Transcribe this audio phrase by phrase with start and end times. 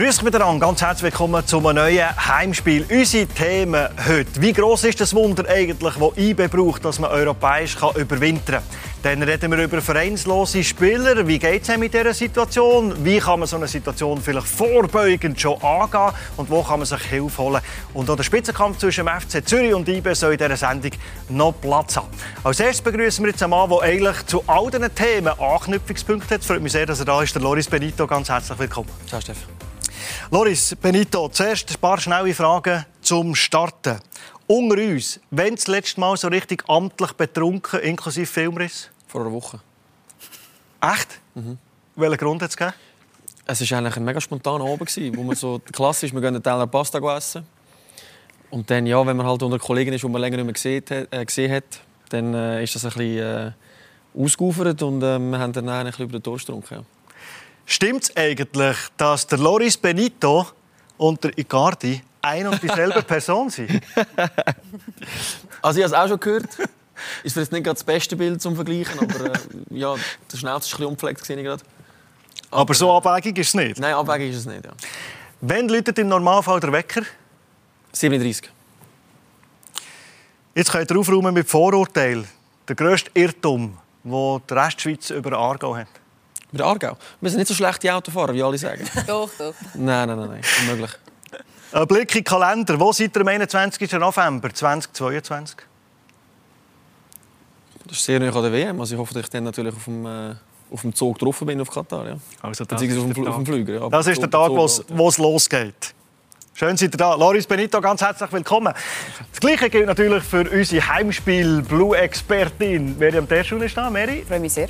[0.00, 2.86] Grüß miteinander, ganz herzlich willkommen zu einem neuen Heimspiel.
[2.90, 4.40] Unsere Themen heute.
[4.40, 8.62] Wie groß ist das Wunder eigentlich, das IBE braucht, dass man europäisch kann überwintern
[9.02, 9.18] kann?
[9.18, 11.26] Dann reden wir über vereinslose Spieler.
[11.28, 13.04] Wie geht es mit dieser Situation?
[13.04, 16.14] Wie kann man so eine Situation vielleicht vorbeugend schon angehen?
[16.38, 17.60] Und wo kann man sich Hilfe holen?
[17.92, 20.92] Und auch der Spitzenkampf zwischen dem FC Zürich und IBE soll in dieser Sendung
[21.28, 22.08] noch Platz haben.
[22.42, 26.42] Als erstes begrüßen wir jetzt einen Mann, der eigentlich zu all diesen Themen Anknüpfungspunkte hat.
[26.42, 27.34] Freut mich sehr, dass er da ist.
[27.34, 28.88] Der Loris Benito, ganz herzlich willkommen.
[29.06, 29.36] Ciao, Steff.
[30.30, 33.98] Loris Benito, zuerst ein paar schnelle Fragen zum Starten.
[34.46, 38.90] Unter uns, wenn das letzte Mal so richtig amtlich betrunken, inklusive Filmriss?
[39.06, 39.60] Vor einer Woche.
[40.80, 41.20] Echt?
[41.34, 41.58] Mhm.
[41.96, 42.76] Welchen Grund hat es gegeben?
[43.46, 46.66] Es war eigentlich ein mega spontaner Abend, wo man so klassisch, wir gehen einen Teller
[46.66, 47.46] Pasta essen.
[48.50, 50.84] Und dann, ja, wenn man halt unter Kollegen ist, die man länger nicht mehr gesehen
[50.88, 53.52] hat, äh, gesehen hat dann äh, ist das ein bisschen äh,
[54.14, 56.74] ausgeufert und äh, wir haben dann ein bisschen über den Durst getrunken.
[56.74, 56.84] Ja.
[57.72, 60.44] Stimmt es eigentlich, dass der Loris Benito
[60.96, 63.80] und der Icardi ein und dieselbe Person sind?
[65.62, 66.48] also ich habe es auch schon gehört.
[67.22, 69.38] Ist vielleicht nicht gerade das beste Bild zum Vergleichen, aber äh,
[69.70, 69.94] ja,
[70.32, 71.44] der Schnauze war ein bisschen unpflegt.
[71.44, 71.62] gerade.
[72.50, 73.78] Aber, aber so abwägig ist es nicht?
[73.78, 74.72] Nein, abwägig ist es nicht, ja.
[75.40, 77.02] Wann läutet im Normalfall der Wecker?
[77.92, 78.50] 37.
[80.56, 82.26] Jetzt könnt ihr aufräumen mit Vorurteilen.
[82.66, 85.99] Der grösste Irrtum, den die Restschweiz über Aargau hat.
[86.52, 86.96] Über Aargau?
[87.20, 88.84] Wir sind nicht so schlechte Autofahrer, wie alle sagen.
[89.06, 89.54] doch, doch.
[89.74, 90.40] Nein, nein, nein, nein.
[90.62, 90.90] unmöglich.
[91.72, 92.80] Ein Blick in den Kalender.
[92.80, 93.92] Wo seid ihr am 21.
[93.92, 95.56] November 2022?
[97.86, 98.80] Das ist sehr nah an der WM.
[98.80, 100.34] Also ich hoffe, dass ich dann natürlich auf dem, äh,
[100.70, 102.06] auf dem Zug drauf bin auf Katar.
[102.06, 102.16] Ja.
[102.42, 103.74] Also das ist auf dem, auf dem Flüger.
[103.74, 103.88] Ja.
[103.88, 105.94] Das ist der Tag, wo es losgeht.
[106.54, 107.14] Schön, seid ihr da.
[107.14, 108.74] Loris Benito, ganz herzlich willkommen.
[109.30, 113.88] Das Gleiche gilt natürlich für unsere Heimspiel-Blue-Expertin Miriam Terschun ist da.
[113.88, 114.24] Mary?
[114.28, 114.68] Freue mich sehr.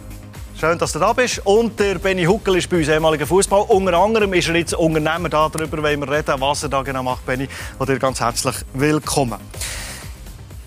[0.61, 1.41] Schön, dass du da bist.
[1.47, 3.65] Und der Benny Huckel ist bei uns ehemaliger Fußball.
[3.69, 5.31] Unter anderem ist er jetzt Unternehmer.
[5.31, 7.49] Darüber wollen wir reden, was er da genau macht, Benny.
[7.79, 9.41] Und dir ganz herzlich willkommen.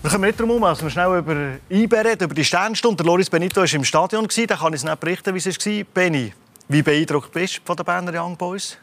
[0.02, 1.36] Wir kommen nicht darum dass wir schnell über
[1.70, 3.04] IB reden, über die Sternstunde.
[3.04, 4.26] Der Loris Benito war im Stadion.
[4.26, 5.84] Da kann ich es nicht berichten, wie es war.
[5.94, 6.32] Benny,
[6.66, 8.76] wie beeindruckt bist du von den Berner Young Boys?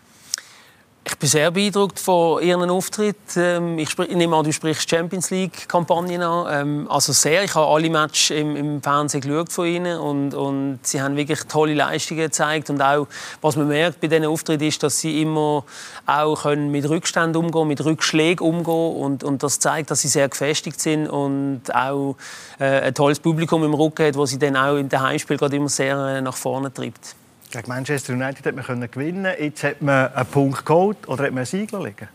[1.04, 3.36] Ich bin sehr beeindruckt von Ihrem Auftritt.
[3.36, 6.48] Ähm, ich, nehme an, du sprichst Champions League-Kampagnen an.
[6.52, 7.44] Ähm, also sehr.
[7.44, 11.40] Ich habe alle Matches im, im Fernsehen geschaut von Ihnen und, und Sie haben wirklich
[11.46, 12.70] tolle Leistungen gezeigt.
[12.70, 13.08] Und auch,
[13.42, 15.64] was man merkt bei diesen Auftritten ist, dass Sie immer
[16.06, 20.30] auch können mit Rückständen umgehen mit Rückschlägen umgehen und, und das zeigt, dass Sie sehr
[20.30, 22.16] gefestigt sind und auch
[22.60, 25.56] äh, ein tolles Publikum im Rücken hat, das Sie dann auch in den Heimspiel gerade
[25.56, 27.16] immer sehr äh, nach vorne treibt.
[27.52, 31.40] Gegen Manchester United hat man gewinnen Jetzt hat man einen Punkt geholt oder hat man
[31.40, 32.08] ein Sieg liegen?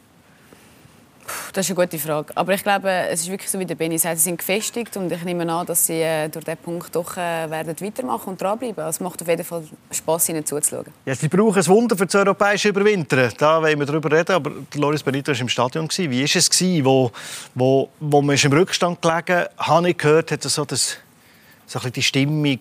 [1.52, 2.32] Das ist eine gute Frage.
[2.36, 5.10] Aber ich glaube, es ist wirklich so, wie der Benny sagt, sie sind gefestigt und
[5.10, 8.84] ich nehme an, dass sie äh, durch diesen Punkt doch äh, werden weitermachen und dranbleiben.
[8.84, 10.86] Es macht auf jeden Fall Spass, ihnen zuzuschauen.
[11.04, 13.32] Ja, sie brauchen ein Wunder für das europäische Überwintern.
[13.38, 15.88] Da wollen wir darüber reden, aber Loris Benito war im Stadion.
[15.96, 17.10] Wie war es, wo,
[17.54, 20.96] wo, wo man im Rückstand gelegen Habe ich gehört, hat so, das,
[21.66, 22.58] so ein die Stimmung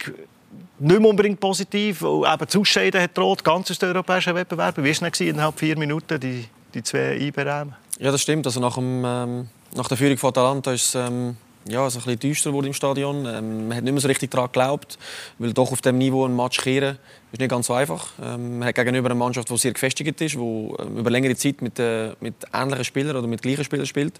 [0.80, 4.84] nicht mehr unbedingt positiv, eben zu Ausscheiden hat droht, ganz aus den europäischen Wettbewerben.
[4.84, 7.74] Wie war es innerhalb vier Minuten, die, die zwei IBM?
[8.00, 8.46] Ja, das stimmt.
[8.46, 11.38] Also nach, dem, ähm, nach der Führung von Atalanta ist es ähm,
[11.68, 13.26] ja, so ein bisschen düster im Stadion.
[13.26, 14.98] Ähm, man hat nicht mehr so richtig daran geglaubt,
[15.40, 16.98] weil doch auf diesem Niveau ein Match kehren
[17.32, 18.08] ist nicht ganz so einfach.
[18.22, 21.62] Ähm, man hat gegenüber einer Mannschaft, die sehr gefestigt ist, die ähm, über längere Zeit
[21.62, 24.20] mit, äh, mit ähnlichen Spielern oder mit gleichen Spielern spielt.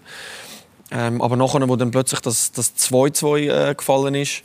[0.90, 4.42] Ähm, aber nachher, wo dann plötzlich das 2-2 äh, gefallen ist,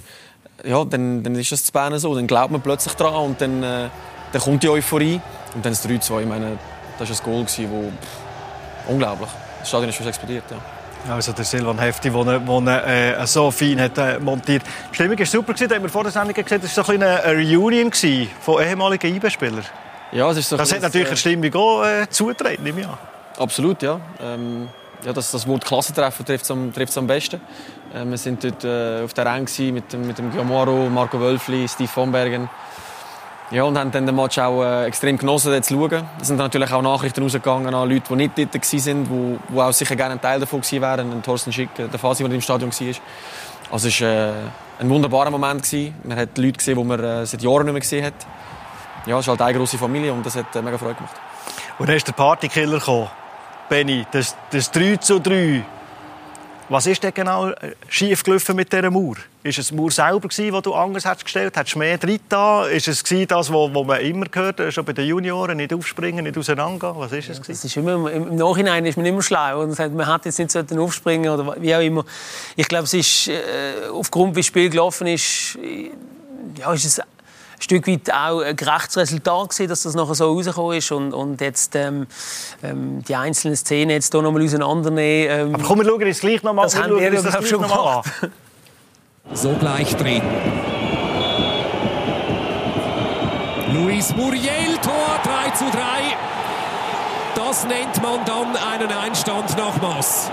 [0.63, 2.15] ja, dann, dann ist es zu Bern so.
[2.15, 3.89] Dann glaubt man plötzlich dran und dann, äh,
[4.31, 5.19] dann kommt die Euphorie.
[5.53, 6.21] Und dann das 3-2.
[6.21, 6.57] Ich meine,
[6.97, 9.29] das war ein Goal, das pff, unglaublich.
[9.59, 10.43] Das Stadion ist fast explodiert.
[10.49, 10.57] Ja.
[11.09, 14.63] Also der Silvan Hefti, der äh, so fein hat äh, montiert.
[14.91, 15.53] Die Stimmung war super.
[15.53, 17.91] Da haben wir vor der Sendung gesehen, das war so ein eine Reunion
[18.41, 19.65] von ehemaligen IB-Spielern.
[20.11, 22.97] Ja, es ist so das hat natürlich eine Stimmung auch äh, zugetreten, nehme ich an.
[23.39, 23.99] Absolut, ja.
[24.21, 24.69] Ähm,
[25.03, 26.71] ja das, das Wort Klassentreffen trifft es am,
[27.03, 27.41] am besten.
[27.93, 31.89] Äh, wir waren dort äh, auf der Rang mit, mit dem Giamoro, Marco Wölfli, Steve
[31.89, 32.49] von Bergen.
[33.51, 36.07] Ja, und haben dann den Match auch äh, extrem genossen, dort zu schauen.
[36.21, 39.73] Es sind natürlich auch Nachrichten rausgegangen an Leute, die nicht dort waren, die, die auch
[39.73, 41.11] sicher gerne ein Teil davon gewesen wären.
[41.11, 42.95] Ein Thorsten Schick, der Fasi, der im Stadion war.
[43.71, 44.31] Also es war äh,
[44.79, 45.63] ein wunderbarer Moment.
[45.63, 45.95] Gewesen.
[46.05, 48.13] Man hat Leute gesehen, die man äh, seit Jahren nicht mehr gesehen hat.
[49.05, 51.15] Ja, es ist halt eine grosse Familie und das hat äh, mega Freude gemacht.
[51.77, 53.09] Und dann ist der Partykiller gekommen.
[53.67, 55.65] Benny, das, das 3 zu 3
[56.71, 59.15] was ist denn genau äh, schief gelaufen mit dieser Mauer?
[59.43, 61.75] Ist es die Mauer selber, die du anders hast gestellt hast?
[61.75, 62.65] mehr drin da?
[62.65, 65.57] Ist es das, was man immer gehört schon bei den Junioren?
[65.57, 66.93] Nicht aufspringen, nicht auseinandergehen?
[66.97, 67.37] Was ist es?
[67.39, 70.39] Ja, das ist immer, Im Nachhinein ist man immer schlau und sagt, man hätte jetzt
[70.39, 72.05] nicht aufspringen oder wie auch immer.
[72.55, 75.57] Ich glaube, es ist, äh, aufgrund wie das Spiel gelaufen ist,
[76.57, 77.01] ja, ist es
[77.61, 81.41] Stück weit auch ein gerechtes Resultat gewesen, dass das nachher so rausgekommen ist und, und
[81.41, 82.07] jetzt ähm,
[82.63, 85.49] ähm, die einzelnen Szenen jetzt hier nochmal auseinandernehmen.
[85.49, 88.31] Ähm, Aber komm, wir schauen uns gleich nochmal das haben wir das schon mal an.
[89.33, 90.21] So gleich drin.
[93.71, 95.77] Luis Muriel, Tor 3 zu 3.
[97.35, 100.29] Das nennt man dann einen Einstand nach Mass.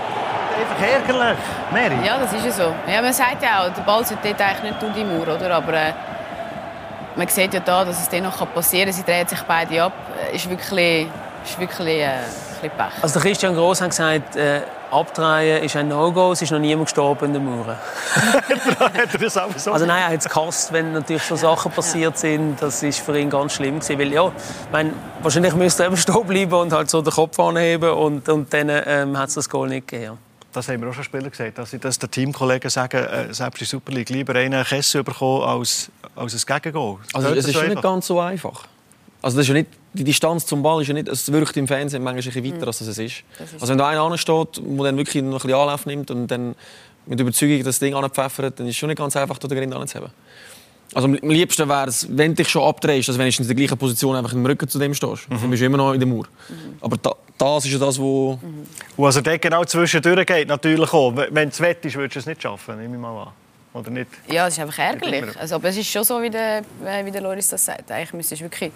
[0.59, 1.37] Einfach ärgerlich,
[1.71, 2.05] Mary.
[2.05, 2.91] Ja, das ist ja so.
[2.91, 5.51] Ja, man sagt ja auch, der Ball sollte dort eigentlich nicht durch die Mauer, oder?
[5.55, 5.93] Aber äh,
[7.15, 8.93] man sieht ja da, dass es dann noch passieren kann.
[8.93, 9.93] Sie drehen sich beide ab.
[10.33, 11.07] Ist wirklich,
[11.43, 12.23] ist wirklich äh, ein
[12.61, 13.03] bisschen Pech.
[13.03, 14.61] Also Christian Gross hat gesagt, äh,
[14.91, 16.31] abdrehen ist ein No-Go.
[16.31, 17.77] Es ist noch niemand gestorben in der Mauer.
[18.79, 21.71] hat er das auch so Also nein, er hat es gehasst, wenn natürlich so Sachen
[21.71, 22.61] passiert sind.
[22.61, 25.97] Das ist für ihn ganz schlimm gewesen, weil ja, ich meine, wahrscheinlich müsste er eben
[25.97, 29.49] stehen bleiben und halt so den Kopf anheben und, und dann ähm, hat es das
[29.49, 30.28] Goal nicht gegeben.
[30.51, 33.65] Das haben wir auch schon Spieler gesagt, dass, dass die Teamkollegen sagen, äh, selbst in
[33.65, 36.97] der Super League lieber einen Kessel bekommen als, als ein Gegengoal.
[37.13, 38.65] Also es ist schon nicht ganz so einfach.
[39.21, 41.67] Also das ist ja nicht, die Distanz zum Ball ist ja nicht, es wirkt im
[41.67, 42.99] Fernsehen manchmal ein bisschen weiter, als es ist.
[42.99, 43.23] ist.
[43.53, 46.55] Also wenn da einer ansteht, der dann wirklich noch ein bisschen Anlauf nimmt und dann
[47.05, 50.11] mit Überzeugung das Ding anpfeffert, dann ist es schon nicht ganz einfach, den Grind anzuheben.
[50.93, 53.55] Also am liebsten wäre es, wenn du dich schon abdrehst, dass wenn du in der
[53.55, 55.29] gleichen Position einfach im Rücken zu dem stehst.
[55.29, 55.41] Mhm.
[55.41, 56.25] Dann bist du immer noch in der Mauer.
[56.49, 56.77] Mhm.
[56.81, 58.37] Aber da, das ist ja das, wo...
[58.41, 58.67] Mhm.
[58.97, 61.15] Und also dort genau zwischendurch geht natürlich auch.
[61.15, 63.29] Wenn es wett ist, würdest du es nicht schaffen, nehme ich mal an.
[63.73, 64.09] Oder nicht?
[64.27, 65.37] Ja, es ist einfach ärgerlich.
[65.39, 66.63] Also, aber es ist schon so, wie der,
[67.03, 67.91] wie der Loris das sagt.
[67.91, 68.71] Eigentlich müsstest du wirklich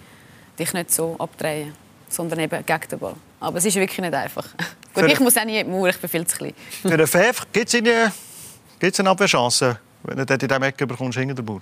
[0.58, 1.74] dich nicht so abdrehen,
[2.10, 3.16] sondern eben gegen den Ball.
[3.40, 4.46] Aber es ist wirklich nicht einfach.
[4.94, 6.54] Gut, ich muss auch nie in die Mauer, ich bin viel zu klein.
[6.84, 11.34] Für den Pfeff gibt es eine Abwehrchance, wenn du dort in diesem Ecke bekommst, hinter
[11.34, 11.62] der Bauer?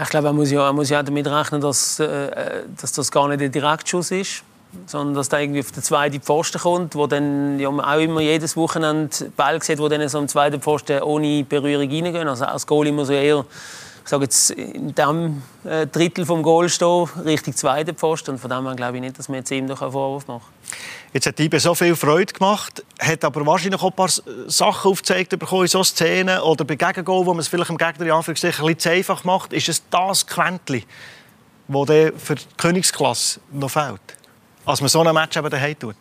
[0.00, 3.28] Ich glaube, man muss ja, man muss ja damit rechnen, dass, äh, dass das gar
[3.28, 4.44] nicht ein Direktschuss ist,
[4.86, 8.56] sondern dass da irgendwie auf den zweiten Pfosten kommt, wo dann ja, auch immer jedes
[8.56, 12.28] Wochenende Ball sieht, wo dann so am zweiten Pfosten ohne Berührung reingehen.
[12.28, 13.44] Also als Goal immer so eher
[14.06, 18.30] ich sage jetzt, in diesem äh, Drittel vom Goal stehen, Richtung zweite Pfosten.
[18.30, 20.46] Und von dem her glaube ich nicht, dass wir jetzt ihm noch einen Vorwurf machen
[21.12, 24.10] Jetzt hat Ibe so viel Freude gemacht, hat aber wahrscheinlich auch ein paar
[24.46, 28.06] Sachen aufgezeigt bekommen in so Szenen oder bei Gegengol, wo man es vielleicht dem Gegner
[28.06, 29.52] in Anführungszeichen ein bisschen zu einfach macht.
[29.52, 30.84] Ist es das Quäntchen,
[31.66, 34.00] das für die Königsklasse noch fehlt?
[34.66, 35.96] Als man so ein Match eben daheim tut?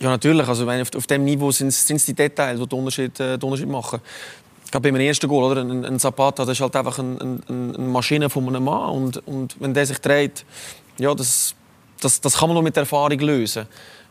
[0.00, 0.46] Ja, natürlich.
[0.46, 3.68] Also, auf, auf diesem Niveau sind es die Details, die den Unterschied, äh, den Unterschied
[3.68, 4.00] machen
[4.70, 5.60] gerade beim ersten Goal, oder?
[5.62, 8.90] Ein, ein Zapata, das ist halt einfach ein, ein, eine Maschine von einem Mann.
[8.90, 10.44] Und, und wenn der sich dreht,
[10.98, 11.54] ja, das,
[12.00, 13.66] das, das kann man nur mit Erfahrung lösen.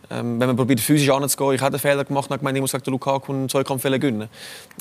[0.09, 2.71] Ähm, wenn man probiert, physisch anzugehen, ich habe einen Fehler gemacht, und gemeint, ich muss
[2.71, 4.29] sagen, Lukaku einen Zweikampffehler gewinnen.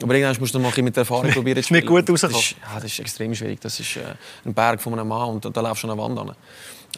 [0.02, 1.80] Aber irgendwann musst du mal mit Erfahrung probieren zu spielen.
[1.80, 2.40] nicht gut rausgekommen.
[2.40, 3.60] Das ist, ja, das ist extrem schwierig.
[3.60, 4.02] Das ist äh,
[4.44, 6.36] ein Berg von einem Mann und, und da läufst du an eine Wand an.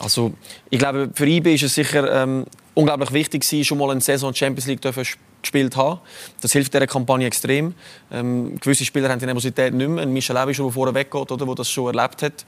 [0.00, 0.32] Also,
[0.70, 2.44] ich glaube, für IB ist es sicher ähm,
[2.74, 6.00] unglaublich wichtig, schon mal eine Saison Champions League zu gespielt haben.
[6.40, 7.74] Das hilft dieser Kampagne extrem.
[8.10, 10.02] Ähm, gewisse Spieler haben die Nervosität nicht mehr.
[10.02, 12.44] Ein Michel Levy, der vorher weggeht, oder, der das schon erlebt hat.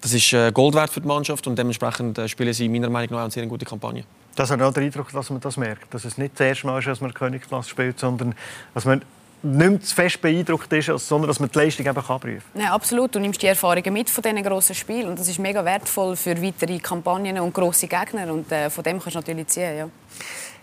[0.00, 3.16] Das ist äh, Gold wert für die Mannschaft und dementsprechend äh, spielen sie meiner Meinung
[3.16, 4.04] nach eine sehr gute Kampagne.
[4.36, 5.92] Das hat auch den Eindruck, dass man das merkt.
[5.92, 8.34] Dass es nicht das erste Mal ist, dass man Königsklasse spielt, sondern
[8.74, 9.02] dass man
[9.42, 12.62] nicht mehr zu fest beeindruckt ist, sondern dass man die Leistung eben abrufen kann.
[12.62, 13.14] Ja, absolut.
[13.14, 16.42] Du nimmst die Erfahrungen mit von diesen grossen Spielen und das ist mega wertvoll für
[16.42, 19.78] weitere Kampagnen und grosse Gegner und äh, von dem kannst du natürlich ziehen.
[19.78, 19.88] Ja.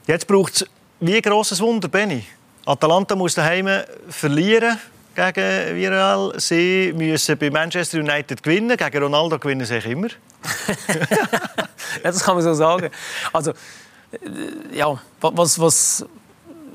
[0.08, 0.66] Jetzt braucht es
[1.00, 2.24] wie ein grosses Wunder, Benny.
[2.66, 3.70] Atalanta muss daheim
[4.10, 4.80] verlieren
[5.16, 6.34] gegen Villarreal.
[6.38, 8.76] Sie müssen bei Manchester United gewinnen.
[8.76, 10.08] Gegen Ronaldo gewinnen sie immer.
[12.04, 12.90] das kann man so sagen.
[13.32, 16.06] Also, äh, ja, was, was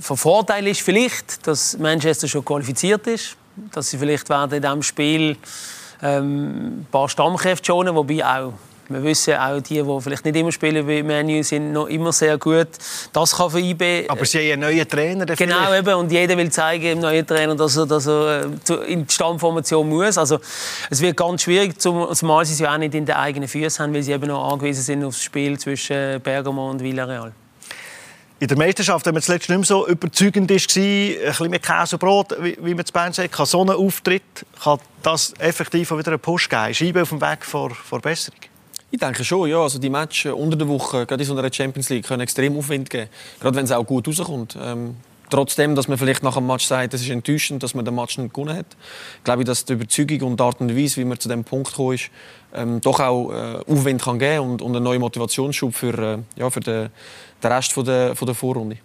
[0.00, 3.37] von Vorteil ist vielleicht, dass Manchester schon qualifiziert ist,
[3.73, 5.37] dass sie vielleicht werden in diesem Spiel
[6.02, 8.54] ähm, ein paar Stammkräfte schonen, wobei auch
[8.90, 12.37] wir wissen auch, die, die vielleicht nicht immer spielen wie Menu, sind noch immer sehr
[12.38, 12.66] gut.
[13.12, 14.09] Das kann für IB...
[14.09, 15.26] Aber sie haben einen neuen Trainer.
[15.26, 15.95] Genau, eben.
[15.95, 19.88] Und jeder will zeigen, dem neuen Trainer, dass er, dass er äh, in die Stammformation
[19.88, 20.19] muss.
[20.19, 20.40] Also,
[20.90, 23.95] es wird ganz schwierig, zumal sie es ja auch nicht in den eigenen Füßen haben,
[23.95, 27.33] weil sie eben noch angewiesen sind auf das Spiel zwischen Bergamo und Villarreal.
[28.40, 31.97] In der Meisterschaft, wenn man zuletzt nicht mehr so überzeugend war, ein bisschen mehr Käse
[31.97, 34.23] und Brot, wie man zu Bern sagt, kann so ein Auftritt
[34.62, 36.73] kann das effektiv wieder einen Push geben?
[36.73, 38.40] IB auf dem Weg vor, vor Besserung?
[38.90, 39.61] Ich denke schon, ja.
[39.61, 42.88] Also die Matches unter der Woche, gerade in so einer Champions League, können extrem Aufwind
[42.88, 43.11] geben.
[43.40, 44.56] Gerade wenn es auch gut rauskommt.
[44.59, 44.97] Ähm,
[45.30, 48.18] trotzdem, dass man vielleicht nach dem Match sagt, es ist enttäuschend, dass man den Match
[48.18, 48.66] nicht gewonnen hat,
[49.25, 51.70] glaube ich, dass die Überzeugung und die Art und Weise, wie man zu dem Punkt
[51.70, 52.10] gekommen ist,
[52.54, 56.50] ähm, doch auch äh, Aufwind kann geben und, und einen neuen Motivationsschub für, äh, ja,
[56.50, 56.90] für den,
[57.42, 58.76] den Rest von der, von der Vorrunde.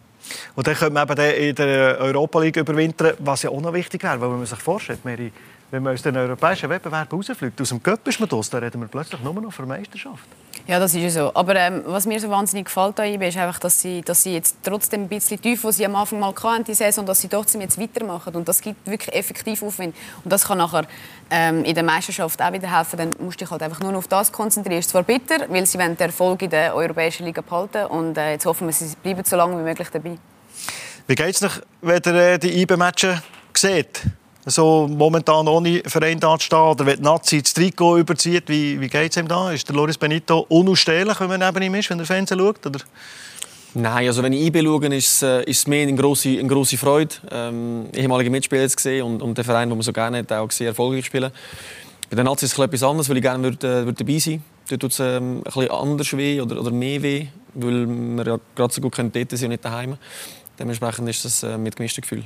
[0.56, 4.04] Und dann könnte man eben in der Europa League überwintern, was ja auch noch wichtig
[4.04, 5.32] wäre, weil man sich vorstellt, Mary,
[5.72, 8.82] wenn man aus den europäischen Wettbewerben rausfliegt, aus dem Cup ist man das, dann reden
[8.82, 10.26] wir plötzlich nur noch von Meisterschaft.
[10.68, 11.32] Ja, das ist ja so.
[11.36, 14.58] Aber ähm, was mir so wahnsinnig gefällt an ist einfach, dass sie, dass sie jetzt
[14.64, 17.62] trotzdem ein bisschen tief, was sie am Anfang mal hatten, die Saison, dass sie trotzdem
[17.62, 18.36] jetzt weitermachen.
[18.36, 19.96] Und das gibt wirklich effektiv Aufwind.
[20.24, 20.88] Und das kann nachher
[21.30, 22.98] ähm, in der Meisterschaft auch wieder helfen.
[22.98, 24.80] Dann musst du dich halt einfach nur auf das konzentrieren.
[24.80, 28.32] Es ist zwar bitter, weil sie den Erfolg in der Europäischen Liga behalten Und äh,
[28.32, 30.18] jetzt hoffen wir, sie bleiben so lange wie möglich dabei.
[31.06, 33.20] Wie geht es noch, wenn ihr äh, die IB-Matches
[33.54, 34.02] seht?
[34.46, 38.88] So momentan ohne Verein da stehen oder wenn die Nazi das Trikot überzieht, wie, wie
[38.88, 39.52] geht es ihm da?
[39.52, 42.66] Ist der Loris Benito unausstehlich, wenn man neben ihm ist, wenn er Fernsehen schaut?
[42.66, 42.80] Oder?
[43.74, 46.78] Nein, also wenn ich IB schaue, ist, äh, ist es mehr eine grosse, eine grosse
[46.78, 50.32] Freude, ähm, ehemalige Mitspieler zu sehen und, und den Verein, den man so gerne hat,
[50.32, 51.32] auch sehr erfolgreich spielen.
[52.10, 54.44] Bei den Nazis ist es etwas anderes, weil ich gerne würde, äh, würde dabei sein
[54.70, 58.74] Dort tut es ähm, bisschen anders weh oder, oder mehr weh, weil wir ja gerade
[58.74, 59.98] so gut dort sind und nicht daheim.
[60.58, 62.24] Dementsprechend ist das äh, mit gemischten Gefühl.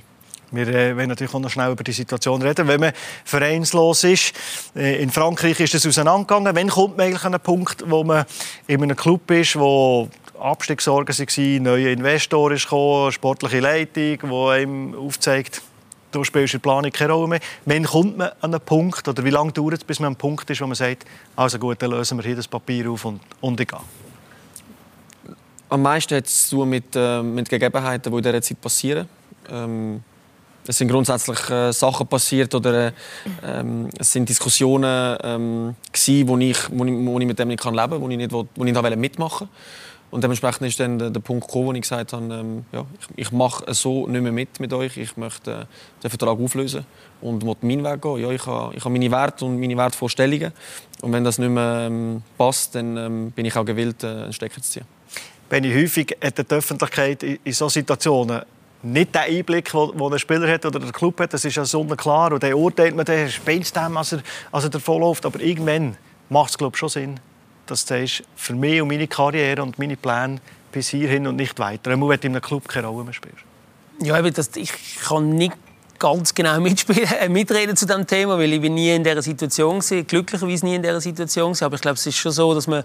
[0.51, 2.68] Wir äh, wollen natürlich auch noch schnell über die Situation reden.
[2.68, 4.34] Wenn man vereinslos ist,
[4.75, 6.56] äh, in Frankreich ist es auseinandergegangen.
[6.56, 8.25] Wann kommt man eigentlich an einen Punkt, wo man
[8.68, 14.96] in einem Club ist, wo Abstiegssorgen waren, neue Investor ist gekommen, sportliche Leitung, die einem
[14.96, 15.62] aufzeigt,
[16.12, 17.39] du spielst in der Planung keine Rolle mehr.
[17.65, 20.18] Wann kommt man an einen Punkt, oder wie lange dauert es, bis man an einem
[20.18, 23.22] Punkt ist, wo man sagt, also gut, dann lösen wir hier das Papier auf und,
[23.41, 23.79] und ich gehe?
[25.70, 29.08] Am meisten hat es zu tun mit, äh, mit Gegebenheiten, die in dieser Zeit passieren.
[29.51, 30.03] Ähm,
[30.68, 32.92] es sind grundsätzlich äh, Sachen passiert oder äh,
[33.44, 37.62] ähm, es sind Diskussionen ähm, gewesen, wo ich, wo ich, wo ich mit dem nicht
[37.62, 39.54] kann leben wo ich nicht, wo, wo ich da mitmachen wollte.
[40.12, 43.28] Und dementsprechend ist dann der, der Punkt gekommen, wo ich gesagt habe, ähm, ja, ich,
[43.28, 44.98] ich mache so nicht mehr mit mit euch.
[44.98, 45.66] Ich möchte äh,
[46.04, 46.86] den Vertrag auflösen
[47.22, 48.18] und will meinen Weg gehen.
[48.18, 50.51] Ja, ich habe, ich habe meine Werte und meine Wertvorstellungen.
[51.01, 54.34] Und wenn das nicht mehr ähm, passt, dann ähm, bin ich auch gewillt, äh, einen
[54.34, 54.86] Stecker zu ziehen.
[55.48, 58.42] Benny, häufig hat die Öffentlichkeit in solchen Situationen
[58.81, 61.33] nicht den Einblick, den ein Spieler hat oder der Club hat.
[61.33, 62.31] Das ist ja sonnenklar.
[62.31, 64.21] Und dann urteilt man, der spielt dem, als er,
[64.51, 65.25] als er davon läuft.
[65.25, 65.98] Aber irgendwann
[66.29, 67.19] macht es glaube schon Sinn,
[67.65, 70.39] dass du sagst, für mich und meine Karriere und meine Pläne
[70.71, 71.95] bis hierhin und nicht weiter.
[71.95, 73.38] Man wird in einem Club keine Rolle mehr spielen.
[74.01, 74.71] Ja, das, ich
[75.01, 75.53] kann nicht
[76.00, 80.03] ganz genau äh, mitreden zu diesem Thema, weil ich bin nie in dieser Situation war,
[80.03, 81.65] glücklicherweise nie in dieser Situation war.
[81.65, 82.83] Aber ich glaube, es ist schon so, dass man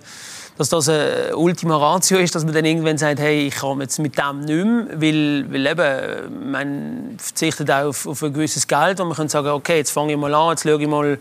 [0.56, 3.98] dass das eine Ultima Ratio ist, dass man dann irgendwann sagt, hey, ich komme jetzt
[3.98, 9.00] mit dem nicht mehr, weil, weil eben, man verzichtet auch auf, auf ein gewisses Geld
[9.00, 11.18] und man kann sagen, okay, jetzt fange ich mal an, jetzt schaue ich mal,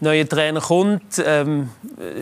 [0.00, 1.02] neuer Trainer kommt.
[1.24, 1.70] Ähm,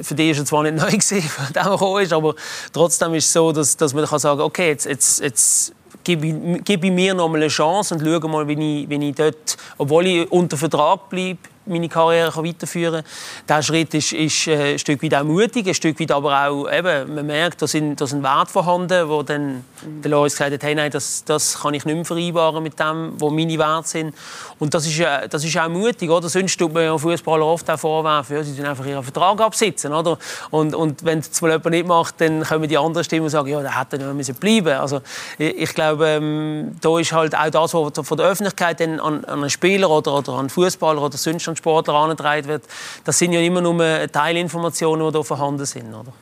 [0.03, 1.23] für die ist er zwar nicht neu gewesen,
[1.55, 2.35] der gekommen ist, aber
[2.73, 6.65] trotzdem ist es so, dass, dass man kann sagen, okay, jetzt, jetzt, jetzt gebe ich,
[6.65, 9.57] gebe ich mir noch mal eine Chance und schaue mal, wie ich, wie ich dort,
[9.79, 13.13] obwohl ich unter Vertrag bleibe, meine Karriere weiterführen kann.
[13.49, 16.71] Dieser Schritt ist, ist äh, ein Stück weit auch mutig, ein Stück weit aber auch,
[16.71, 20.63] eben, man merkt, da sind, da sind Werte vorhanden, wo dann der Loris gesagt hat,
[20.63, 24.15] hey, nein, das, das kann ich nicht mehr vereinbaren mit dem, wo meine Werte sind.
[24.59, 25.01] Und das ist,
[25.31, 26.29] das ist auch mutig, oder?
[26.29, 29.93] Sonst tut man ja Fußballer oft auch vorwerfen, ja, sie tun einfach ihren Vertrag absitzen,
[29.93, 30.19] oder?
[30.51, 33.49] Und, und wenn es mal jemand nicht macht, dann kommen die anderen Stimmen und sagen,
[33.49, 35.01] ja, der hätte nicht mehr bleiben Also
[35.39, 39.25] ich, ich glaube, ähm, da ist halt auch das, was von der Öffentlichkeit an, an
[39.25, 42.65] einen Spieler oder, oder an einen Fußballer oder sonst an Sportler angetragen wird,
[43.05, 43.79] das sind ja immer nur
[44.11, 45.95] Teilinformationen, die da vorhanden sind.
[45.95, 46.13] Oder?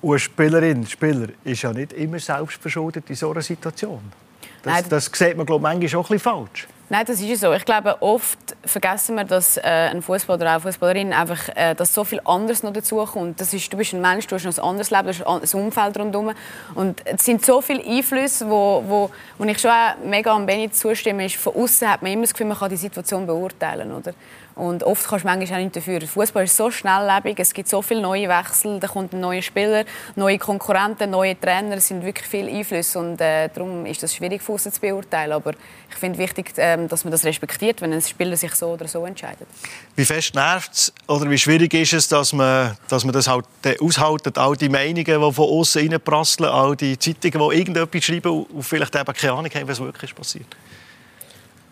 [0.00, 4.00] Und Spielerin, Spieler ist ja nicht immer selbst verschuldet in so einer Situation.
[4.62, 6.68] Das, Nein, das sieht man glaube ich, manchmal auch ein bisschen falsch.
[6.90, 7.52] Nein, das ist so.
[7.52, 11.74] Ich glaube, oft vergessen wir, dass äh, ein Fußballer oder auch eine Fußballerin einfach, äh,
[11.74, 13.38] dass so viel anderes noch dazukommt.
[13.40, 15.98] Das ist, du bist ein Mensch, du hast ein anderes Leben, du hast ein Umfeld
[15.98, 16.32] rundherum.
[16.74, 20.70] Und es sind so viele Einflüsse, wo, wo, wo ich schon auch mega am Benny
[20.70, 21.26] zustimme.
[21.26, 24.14] Ist, von außen hat man immer das Gefühl, man kann die Situation beurteilen, oder?
[24.58, 26.00] Und oft kannst du manchmal auch nicht dafür.
[26.00, 29.84] Fußball ist so schnelllebig, es gibt so viele neue Wechsel, da kommt ein neuer Spieler,
[30.16, 34.42] neue Konkurrenten, neue Trainer, es sind wirklich viele Einflüsse und äh, darum ist das schwierig
[34.42, 35.30] von zu beurteilen.
[35.30, 35.52] Aber
[35.88, 39.06] ich finde wichtig, äh, dass man das respektiert, wenn ein Spieler sich so oder so
[39.06, 39.46] entscheidet.
[39.94, 43.46] Wie fest nervt es oder wie schwierig ist es, dass man, dass man das halt
[43.80, 48.62] aushaltet, all die Meinungen, die von außen reinprasseln, all die Zeitungen, die irgendetwas schreiben und
[48.64, 50.48] vielleicht eben keine Ahnung haben, was wirklich passiert?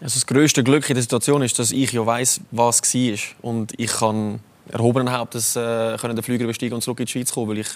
[0.00, 3.19] Also das größte Glück in der Situation ist, dass ich ja weiß, was war.
[3.43, 7.49] Und ich kann erhobenen Hauptes äh, den Flüger besteigen und zurück in die Schweiz kommen,
[7.49, 7.69] weil ich,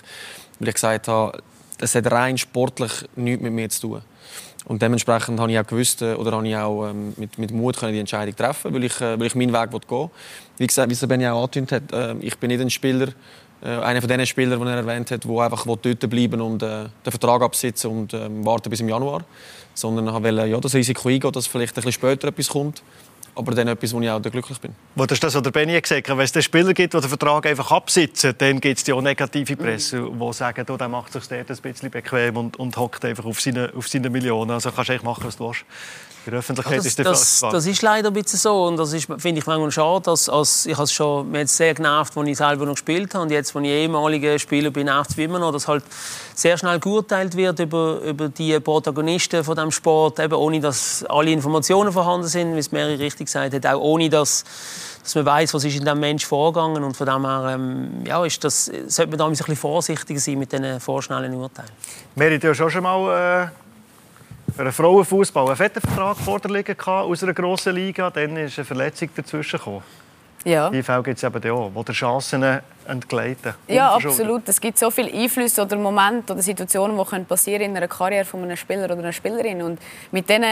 [0.58, 1.42] weil ich gesagt habe,
[1.78, 4.02] das hat rein sportlich nichts mit mir zu tun.
[4.66, 7.78] Und dementsprechend habe ich auch gewusst, äh, oder habe ich auch ähm, mit, mit Mut
[7.78, 10.10] können die Entscheidung treffen, weil ich, äh, weil ich meinen Weg gehen will.
[10.58, 13.08] Wie gesagt, wie Sabine auch angetönt hat, äh, ich bin nicht ein Spieler,
[13.62, 16.84] äh, einer von den Spielern, die er erwähnt hat, der einfach dort bleiben und äh,
[17.04, 19.24] den Vertrag absitzen und äh, warten bis im Januar
[19.80, 22.82] sondern wollte ja, das Risiko eingehen, dass vielleicht ein bisschen später etwas kommt.
[23.34, 24.74] Aber dann etwas, wo ich auch glücklich bin.
[24.96, 26.18] Das ist das, was der Benny gesagt hat.
[26.18, 29.56] Wenn es Spieler gibt, die den Vertrag einfach absitzen, dann gibt es die auch negative
[29.56, 30.18] Presse, mhm.
[30.18, 33.40] die sagen, oh, der macht sich dort ein bisschen bequem und, und hockt einfach auf
[33.40, 34.50] seine, auf seine Millionen.
[34.50, 35.64] Also kannst du eigentlich machen, was du willst.
[36.26, 38.92] In der Öffentlichkeit das, ist der das, das ist leider ein bisschen so und das
[38.92, 42.14] ist, finde ich manchmal schade, dass, als, ich habe es schon, mir hat sehr genervt,
[42.16, 45.18] als ich selber noch gespielt habe und jetzt, als ich ehemaliger Spieler bin, nervt es
[45.18, 45.82] immer noch, dass halt
[46.34, 51.30] sehr schnell geurteilt wird über, über die Protagonisten von dem Sport, eben ohne dass alle
[51.30, 54.44] Informationen vorhanden sind, wie es Mary richtig gesagt hat, auch ohne dass
[55.02, 58.22] dass man weiß, was ist in diesem Menschen vorgegangen und von dem her ähm, ja,
[58.22, 61.70] ist das, sollte man da ein bisschen vorsichtiger sein mit diesen vorschnellen Urteilen.
[62.16, 63.69] Mary, du hast auch schon mal äh
[64.54, 68.10] für einen Frauenfußball einen fetten Vertrag vorliegen aus einer grossen Liga.
[68.10, 69.82] Dann ist eine Verletzung dazwischen gekommen.
[70.44, 70.70] Ja.
[70.70, 73.54] Die Fälle gibt es eben auch, wo der Chancen entgleiten.
[73.68, 74.48] Ja, absolut.
[74.48, 78.42] Es gibt so viele Einflüsse oder Momente oder Situationen, die passieren in einer Karriere von
[78.42, 79.60] einem Spieler oder einer Spielerin.
[79.60, 79.78] Und
[80.10, 80.50] mit denen,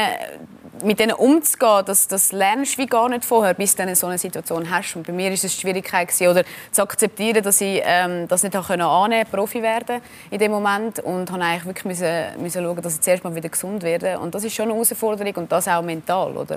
[0.84, 4.18] mit denen umzugehen, das, das lernst du wie gar nicht vorher, bis du so eine
[4.18, 4.96] Situation hast.
[4.96, 8.42] Und bei mir war es eine Schwierigkeit gewesen, oder zu akzeptieren, dass ich ähm, das
[8.42, 11.00] nicht annehmen konnte, Profi werden in dem Moment.
[11.00, 14.18] Und habe eigentlich wirklich müssen, müssen schauen, dass ich zuerst mal wieder gesund werde.
[14.18, 16.56] Und das ist schon eine Herausforderung und das auch mental, oder?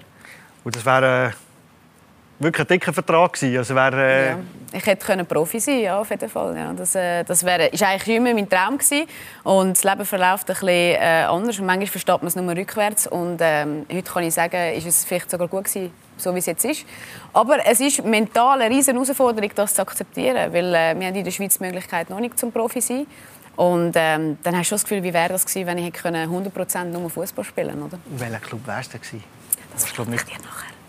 [0.63, 1.50] Und das wäre äh,
[2.41, 3.57] wirklich ein dicker Vertrag gewesen.
[3.57, 4.29] Also wär, äh...
[4.29, 4.39] ja.
[4.73, 6.55] Ich hätte können Profi sein ja, auf jeden Fall.
[6.55, 6.71] Ja.
[6.73, 9.05] Das, äh, das wäre, ist eigentlich immer mein Traum gewesen.
[9.43, 11.59] Und das Leben verläuft ein bisschen äh, anders.
[11.59, 13.07] Und manchmal versteht man es nur rückwärts.
[13.07, 16.45] Und ähm, heute kann ich sagen, ist es vielleicht sogar gut gewesen, so wie es
[16.45, 16.85] jetzt ist.
[17.33, 21.23] Aber es ist mental eine riesen Herausforderung, das zu akzeptieren, weil äh, wir haben in
[21.23, 23.07] der Schweiz die Möglichkeit noch nicht zum Profi sein.
[23.57, 27.09] Und ähm, dann hast du das Gefühl, wie wäre das gewesen, wenn ich 100% nur
[27.09, 29.23] Fußball spielen konnte, Welcher Club wärst du gewesen?
[29.73, 30.80] Das, das glaube ich dir nachher.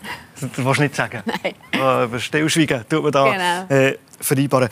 [0.55, 1.23] Du willst nicht sagen?
[1.43, 1.53] Nein.
[1.79, 3.81] Oh, Stillschweigen tut man da genau.
[3.81, 4.69] äh, vereinbaren.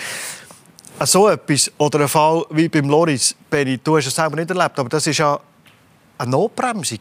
[1.00, 4.50] Äh, so etwas oder ein Fall wie beim Loris, Benny, du hast es selber nicht
[4.50, 5.40] erlebt, aber das ist ja
[6.18, 7.00] eine Notbremsung.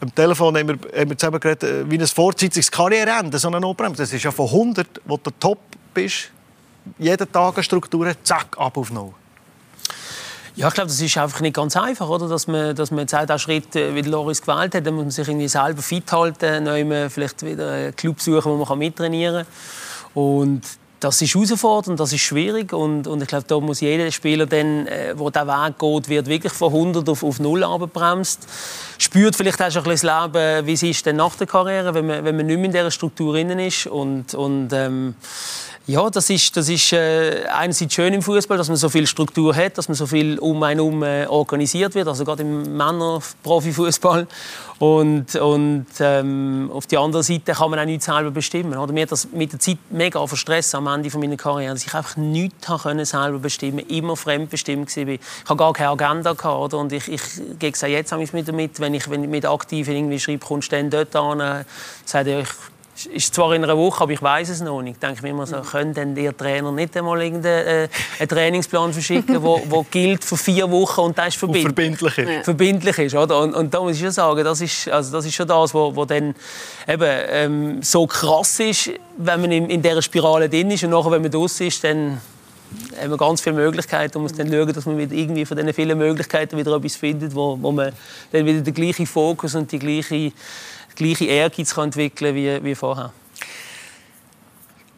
[0.00, 3.60] Am Telefon haben wir, haben wir zusammen geredet, äh, wie ein vorzeitiges Karriereende, so eine
[3.60, 3.96] Notbremsung.
[3.96, 5.58] Das ist ja von 100, wo du top
[5.94, 6.30] bist,
[6.98, 9.12] jeden Tag eine Struktur, zack, ab auf null.
[10.56, 12.28] Ja, ich glaube, das ist einfach nicht ganz einfach, oder?
[12.28, 15.04] Dass man, dass man jetzt auch diesen Schritt, äh, wie Loris gewählt hat, dann muss
[15.04, 20.22] man sich irgendwie selber fit halten, vielleicht wieder einen Club suchen, wo man mittrainieren kann.
[20.22, 20.62] Und
[21.00, 25.14] das ist herausfordernd, das ist schwierig und, und ich glaube, da muss jeder Spieler, äh,
[25.14, 28.48] der diesen Weg geht, wird wirklich von 100 auf, auf 0 abgebremst.
[28.96, 31.92] Spürt vielleicht auch schon ein bisschen das Leben, wie es ist denn nach der Karriere,
[31.92, 35.14] wenn man, wenn man nicht mehr in dieser Struktur drin ist und, und ähm,
[35.88, 39.54] ja, das ist, das ist äh, einerseits schön im Fußball, dass man so viel Struktur
[39.54, 44.26] hat, dass man so viel um einen herum äh, organisiert wird, also gerade im Männer-Profifußball.
[44.80, 48.76] Und, und ähm, auf der anderen Seite kann man auch nichts selber bestimmen.
[48.76, 48.92] Oder?
[48.92, 52.16] Mir hat das mit der Zeit mega verstressen am Ende meiner Karriere, dass ich einfach
[52.16, 55.06] nichts können selber bestimmen immer fremdbestimmt war.
[55.06, 56.32] Ich hatte gar keine Agenda.
[56.32, 56.78] Gehabt, oder?
[56.78, 57.22] Und ich, ich
[57.60, 60.90] gehe jetzt mit damit, wenn ich, wenn ich mit aktiv irgendwie schreibe, kommst du dann
[60.90, 61.64] dort an, äh,
[62.04, 62.48] sage ich,
[63.04, 64.94] ist zwar in einer Woche, aber ich weiß es noch nicht.
[64.94, 68.92] Ich denke mir immer so, können denn Ihr Trainer nicht einmal irgendeinen äh, einen Trainingsplan
[68.92, 72.44] verschicken, wo, wo gilt für vier Wochen und das ist verbind verbindlich ist.
[72.44, 73.40] Verbindlich ist, oder?
[73.40, 75.94] Und, und da muss ich schon sagen, das ist, also das ist schon das, wo,
[75.94, 76.34] wo dann
[76.88, 81.10] eben ähm, so krass ist, wenn man in, in dieser Spirale drin ist und nachher,
[81.10, 82.20] wenn man draus ist, dann
[83.00, 85.72] haben wir ganz viele Möglichkeiten und muss dann schauen, dass man mit irgendwie von diesen
[85.72, 87.92] vielen Möglichkeiten wieder etwas findet, wo, wo man
[88.32, 90.32] dann wieder den gleichen Fokus und die gleiche
[90.96, 93.12] gleiche Ehrgeiz entwickeln wie, wie vorher.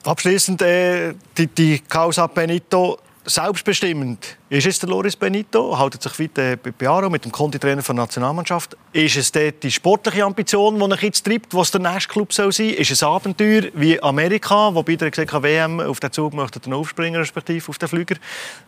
[0.05, 4.37] Abschließend äh, die, die Causa Benito selbstbestimmend.
[4.49, 5.79] Ist es der Loris Benito?
[5.79, 8.77] Haltet sich weiter bei Piaro mit dem Konditrainer der Nationalmannschaft?
[8.93, 12.71] Ist es die sportliche Ambition, die ihn jetzt treibt, was der nächste Club soll sein?
[12.71, 16.73] Ist es ein Abenteuer wie Amerika, wo beide gesagt haben, WM auf den Zug möchten
[16.73, 18.17] aufspringen, respektive auf den Flüger?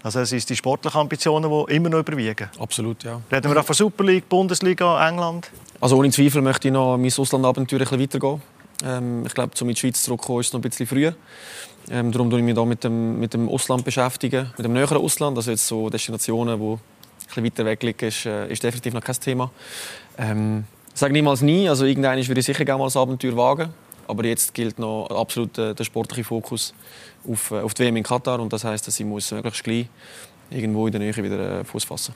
[0.02, 2.48] Also es ist die sportlichen Ambitionen, die immer noch überwiegen.
[2.58, 3.20] Absolut, ja.
[3.32, 5.50] Reden wir auch von Super League, Bundesliga, England?
[5.80, 8.42] Also ohne Zweifel möchte ich noch mein Auslandabenteuer ein bisschen weitergehen.
[8.84, 11.10] Ähm, ich glaube, um in die Schweiz zurückzukommen, ist es noch ein bisschen früh.
[11.90, 14.98] Ähm, darum beschäftige ich mich da mit dem, mit dem Ausland beschäftigen, mit dem näheren
[14.98, 15.36] Ausland.
[15.36, 16.78] Also jetzt so Destinationen, die
[17.36, 19.50] ein weiter weg liegen, ist, äh, ist definitiv noch kein Thema.
[20.16, 21.68] Ähm, sage niemals nie.
[21.68, 23.74] Also irgendwann würde ich sicher gerne mal ein Abenteuer wagen.
[24.06, 26.74] Aber jetzt gilt noch absolut der, der sportliche Fokus
[27.28, 28.38] auf, äh, auf die WM in Katar.
[28.38, 29.86] Und das heißt, dass ich muss möglichst gleich
[30.48, 32.14] irgendwo in der Nähe wieder äh, Fuß fassen.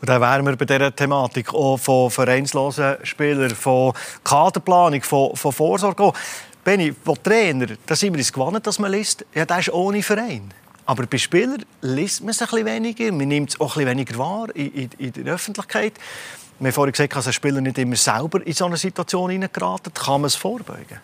[0.00, 5.52] Und dann wären wir bei dieser Thematik auch von vereinslosen Spielern, von Kaderplanung, von, von
[5.52, 6.12] Vorsorge.
[6.68, 10.02] Benni, als Trainer, da sind wir uns gewohnt, dass man liest, ja, das ist ohne
[10.02, 10.52] Verein.
[10.84, 14.54] Aber bei Spielern liest man es ein weniger, man nimmt es auch ein weniger wahr
[14.54, 15.94] in, in, in der Öffentlichkeit.
[16.58, 19.94] Wir haben vorhin gesagt, dass ein Spieler nicht immer selber in so eine Situation hineingeraten.
[19.94, 21.00] Kann man es vorbeugen?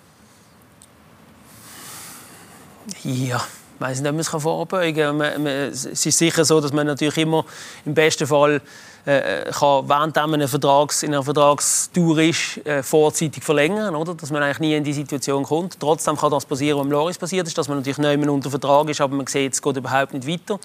[3.02, 3.42] Ja,
[3.74, 5.46] ich weiß nicht, ob man es vorbeugen kann.
[5.46, 7.44] Es ist sicher so, dass man natürlich immer
[7.84, 8.60] im besten Fall
[9.04, 14.14] äh, kann, während man Vertrags, in einer Vertragstour ist, äh, vorzeitig verlängern, oder?
[14.14, 15.78] dass man eigentlich nie in die Situation kommt.
[15.78, 18.88] Trotzdem kann das passieren, was Loris passiert ist, dass man natürlich nicht mehr unter Vertrag
[18.88, 20.58] ist, aber man sieht, es geht überhaupt nicht weiter.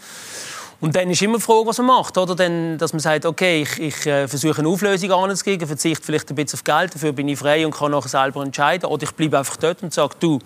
[0.82, 2.18] Und dann ist immer die Frage, was man macht.
[2.18, 2.36] Oder?
[2.36, 6.36] Dann, dass man sagt, okay, ich, ich äh, versuche eine Auflösung anzugeben, verzichte vielleicht ein
[6.36, 8.86] bisschen auf Geld, dafür bin ich frei und kann nachher selber entscheiden.
[8.86, 10.40] Oder ich bleibe einfach dort und sage, du,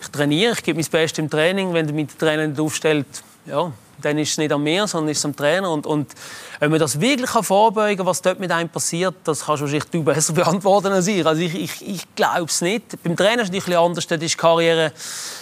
[0.00, 1.72] ich trainiere, ich gebe mein Bestes im Training.
[1.72, 3.06] Wenn der mit der Trainer nicht aufstellt,
[3.46, 5.70] ja, dann ist es nicht an mir, sondern ist es am Trainer.
[5.70, 6.12] Und, und
[6.58, 9.64] wenn man das wirklich kann vorbeugen kann, was dort mit einem passiert, das kannst du
[9.64, 11.24] wahrscheinlich du besser beantworten als ich.
[11.24, 13.02] Also ich, ich, ich glaube es nicht.
[13.02, 14.06] Beim Trainer ist es natürlich anders.
[14.06, 14.92] Dort ist die Karriere,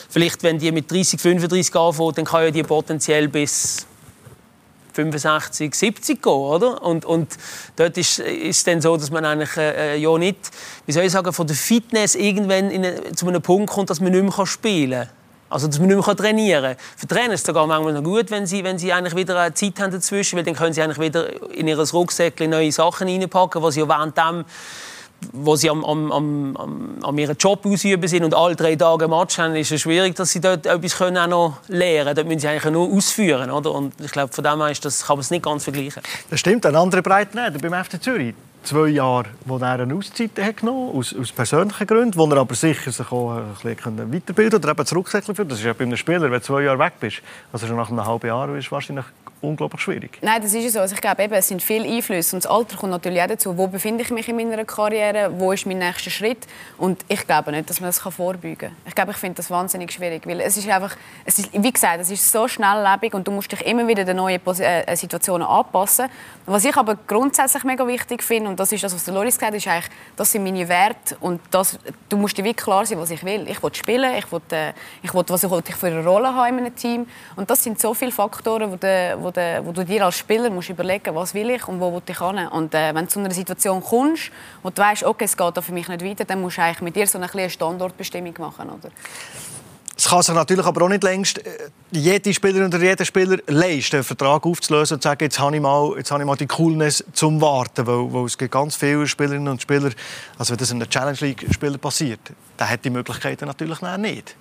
[0.09, 3.87] vielleicht wenn die mit 30, 35 anfängt, dann kann ja die potenziell bis
[4.95, 6.83] 65, 70 gehen, oder?
[6.83, 7.37] Und, und
[7.77, 10.39] dort ist es dann so, dass man eigentlich äh, ja nicht,
[10.87, 14.13] wie soll ich sagen, von der Fitness irgendwann in, zu einem Punkt kommt, dass man
[14.13, 15.09] nicht mehr spielen kann.
[15.51, 16.85] Also, dass man nicht mehr trainieren kann.
[16.97, 19.55] Für Trainer ist es sogar manchmal noch gut, wenn sie, wenn sie eigentlich wieder eine
[19.55, 23.63] Zeit haben dazwischen, weil dann können sie eigentlich wieder in ihr Rucksäckchen neue Sachen reinpacken,
[23.63, 24.45] was sie während dem
[25.33, 29.39] wo sie am, am, am, am ihren Job ausüben sind und alle drei Tage Match
[29.39, 32.17] haben, ist es schwierig, dass sie dort etwas können auch noch lernen können.
[32.17, 33.51] Dort müssen sie eigentlich nur ausführen.
[33.51, 33.73] Oder?
[33.73, 36.03] Und ich glaube, von dem her ist das, kann man es nicht ganz vergleichen.
[36.31, 36.67] Das stimmt.
[36.67, 38.35] Ein anderer Breitenreiter beim FC Zürich.
[38.63, 42.55] Zwei Jahre, wo er eine Auszeit hat genommen aus, aus persönlichen Gründen, wo er aber
[42.55, 46.23] sicher sich auch ein bisschen weiterbilden oder eben zurücksäckeln Das ist ja bei einem Spieler,
[46.23, 47.21] wenn du zwei Jahre weg bist,
[47.53, 49.05] also schon nach einem halben Jahr, ist wahrscheinlich
[49.47, 50.19] unglaublich schwierig.
[50.23, 50.81] Nein, das ist so.
[50.81, 52.37] Also ich glaube, eben, es sind viele Einflüsse.
[52.37, 53.57] Und das Alter kommt natürlich auch dazu.
[53.57, 55.33] Wo befinde ich mich in meiner Karriere?
[55.39, 56.47] Wo ist mein nächster Schritt?
[56.79, 58.77] Und ich glaube nicht, dass man das vorbeugen kann.
[58.87, 60.27] Ich glaube, ich finde das wahnsinnig schwierig.
[60.27, 63.53] Weil es ist einfach, es ist, wie gesagt, es ist so schnelllebig und du musst
[63.53, 66.07] dich immer wieder den neuen äh, Situationen anpassen.
[66.47, 69.59] Was ich aber grundsätzlich mega wichtig finde, und das ist das, was Loris gesagt hat,
[69.59, 71.79] ist eigentlich, das sind meine Werte und das,
[72.09, 73.49] du musst dir wirklich klar sein, was ich will.
[73.49, 76.59] Ich will spielen, ich will, äh, ich will was ich für eine Rolle habe in
[76.59, 77.07] einem Team.
[77.37, 81.15] Und das sind so viele Faktoren, die, die wo du dir als Spieler musst überlegen
[81.15, 82.47] was will ich und wo will ich hin.
[82.49, 84.31] Und äh, wenn du zu einer Situation kommst,
[84.63, 86.97] wo du weißt, okay, es geht für mich nicht weiter, dann musst du eigentlich mit
[86.97, 88.91] dir so eine Standortbestimmung machen, oder?
[89.97, 93.97] Es kann sich natürlich aber auch nicht längst äh, jede Spielerin oder jeder Spieler leisten,
[93.97, 96.49] einen Vertrag aufzulösen und zu sagen, jetzt habe ich mal, jetzt habe ich mal die
[96.49, 97.87] Coolness zum Warten.
[97.87, 99.91] Weil, weil es gibt ganz viele Spielerinnen und Spieler,
[100.37, 102.21] also wenn das in einer Challenge League-Spieler passiert,
[102.57, 104.37] dann hat die Möglichkeiten natürlich nicht.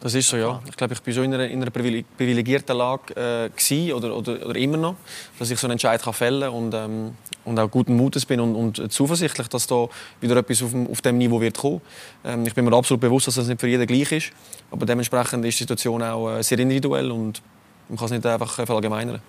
[0.00, 0.60] Das ist so, ja.
[0.68, 4.56] Ich glaube, ich war schon in einer, in einer privilegierten Lage äh, oder, oder, oder,
[4.56, 4.94] immer noch,
[5.38, 8.38] dass ich so einen Entscheid kann fällen kann und, ähm, und auch guten Mutes bin
[8.38, 9.88] und, und zuversichtlich, dass da
[10.20, 11.80] wieder etwas auf dem, auf dem Niveau wird kommen.
[12.24, 14.30] Ähm, ich bin mir absolut bewusst, dass das nicht für jeden gleich ist,
[14.70, 17.42] aber dementsprechend ist die Situation auch äh, sehr individuell und
[17.88, 19.20] man kann es nicht einfach verallgemeinern.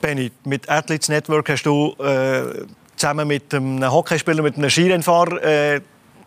[0.00, 5.80] Benny, mit Athletes Network hast du äh, zusammen mit einem Hockeyspieler, mit einem Skirennfahrer äh,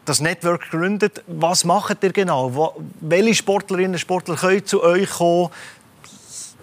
[0.05, 1.23] das Network gegründet.
[1.27, 2.75] Was macht ihr genau?
[3.01, 5.49] Welche Sportlerinnen und Sportler können zu euch kommen,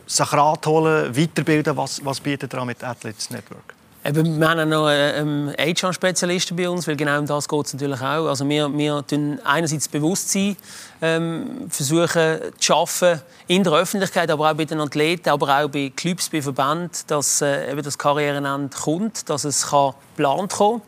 [0.07, 1.77] sich Rat holen, weiterbilden?
[1.77, 3.75] Was, was bietet ihr mit Athletes Network?
[4.03, 8.01] Eben, wir haben noch einen HR-Spezialisten bei uns, weil genau um das geht es natürlich
[8.01, 8.29] auch.
[8.29, 10.57] Also wir, wir tun einerseits Bewusstsein
[11.03, 15.93] ähm, versuchen zu schaffen in der Öffentlichkeit, aber auch bei den Athleten, aber auch bei
[15.95, 20.81] Clubs, bei Verbänden, dass äh, eben das Karrierenende kommt, dass es kann geplant kommen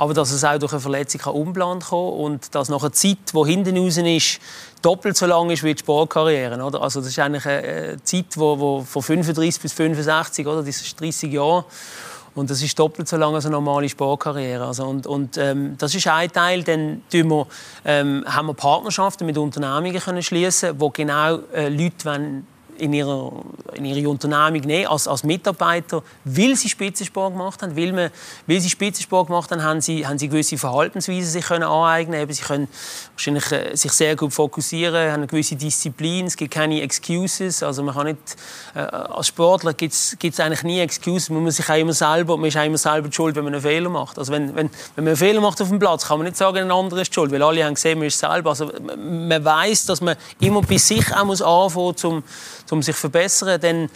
[0.00, 3.18] aber dass es auch durch eine Verletzung kann unplant kommen und dass nach einer Zeit,
[3.34, 4.40] die hinten raus ist,
[4.80, 6.58] doppelt so lang ist wie die Sportkarriere.
[6.64, 6.80] Oder?
[6.80, 10.62] Also das ist eigentlich eine Zeit, wo, wo von 35 bis 65, oder?
[10.62, 11.66] das ist 30 Jahre.
[12.34, 14.64] Und das ist doppelt so lange als eine normale Sportkarriere.
[14.64, 16.62] Also und, und ähm, das ist ein Teil.
[16.62, 17.46] Dann wir,
[17.84, 22.46] ähm, haben wir Partnerschaften mit Unternehmungen können schließen, wo genau äh, Leute wollen,
[22.80, 23.32] in ihrer,
[23.74, 27.76] in ihre Unternehmung nehmen als, als Mitarbeiter, weil sie Spitzensport gemacht haben.
[27.76, 28.10] Weil, man,
[28.46, 32.32] weil sie Spitzensport gemacht haben, haben sie, haben sie gewisse Verhaltensweisen sich können aneignen können.
[32.32, 32.68] Sie können
[33.12, 36.26] wahrscheinlich äh, sich sehr gut fokussieren, haben eine gewisse Disziplin.
[36.26, 37.62] Es gibt keine Excuses.
[37.62, 38.36] Also man kann nicht,
[38.74, 41.30] äh, als Sportler gibt es eigentlich nie Excuses.
[41.30, 43.62] Man muss sich auch immer selber, man ist auch immer selber schuld, wenn man einen
[43.62, 44.18] Fehler macht.
[44.18, 46.58] Also wenn, wenn, wenn man einen Fehler macht auf dem Platz, kann man nicht sagen,
[46.58, 48.50] ein anderer ist schuld, weil alle haben gesehen, man ist selber.
[48.50, 52.22] Also man weiß, dass man immer bei sich auch muss anfangen muss, um
[52.82, 53.90] sich zu verbessern, dann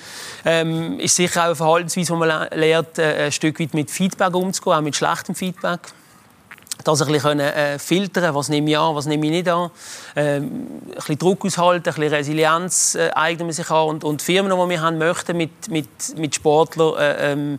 [0.44, 4.34] ähm, ist sicher auch eine Verhaltensweise, wo man lernt, äh, ein Stück weit mit Feedback
[4.34, 5.80] umzugehen, auch mit schlechtem Feedback
[6.84, 9.70] ich ein bisschen äh, filtern was nehme ich an, was nehme ich nicht an.
[10.16, 13.88] Ähm, ein bisschen Druck aushalten, ein bisschen Resilienz äh, eignen wir sich an.
[13.88, 17.58] Und, und die Firmen, die wir haben, möchten mit, mit, mit Sportlern äh, ähm,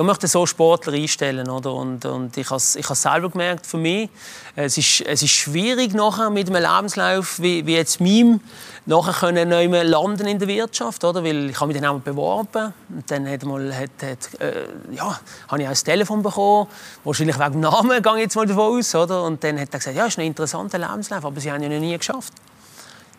[0.00, 1.50] ich möchte so Sportler einstellen.
[1.50, 1.72] Oder?
[1.74, 4.08] Und, und ich habe es ich selber gemerkt für mich.
[4.54, 8.40] Es ist, es ist schwierig nachher mit einem Lebenslauf wie, wie jetzt meinem
[8.86, 11.24] nachher können neu landen in der Wirtschaft, oder?
[11.24, 15.20] Weil ich habe mich dann auch beworben und dann hat mal, hat, hat, äh, ja,
[15.48, 16.68] habe ich auch ein Telefon bekommen,
[17.04, 19.24] wahrscheinlich wegen dem Namen, gehe ich jetzt mal davon aus, oder?
[19.24, 21.80] Und dann hat er gesagt, ja, ist ein interessanter Lebenslauf, aber Sie haben ja noch
[21.80, 22.32] nie geschafft.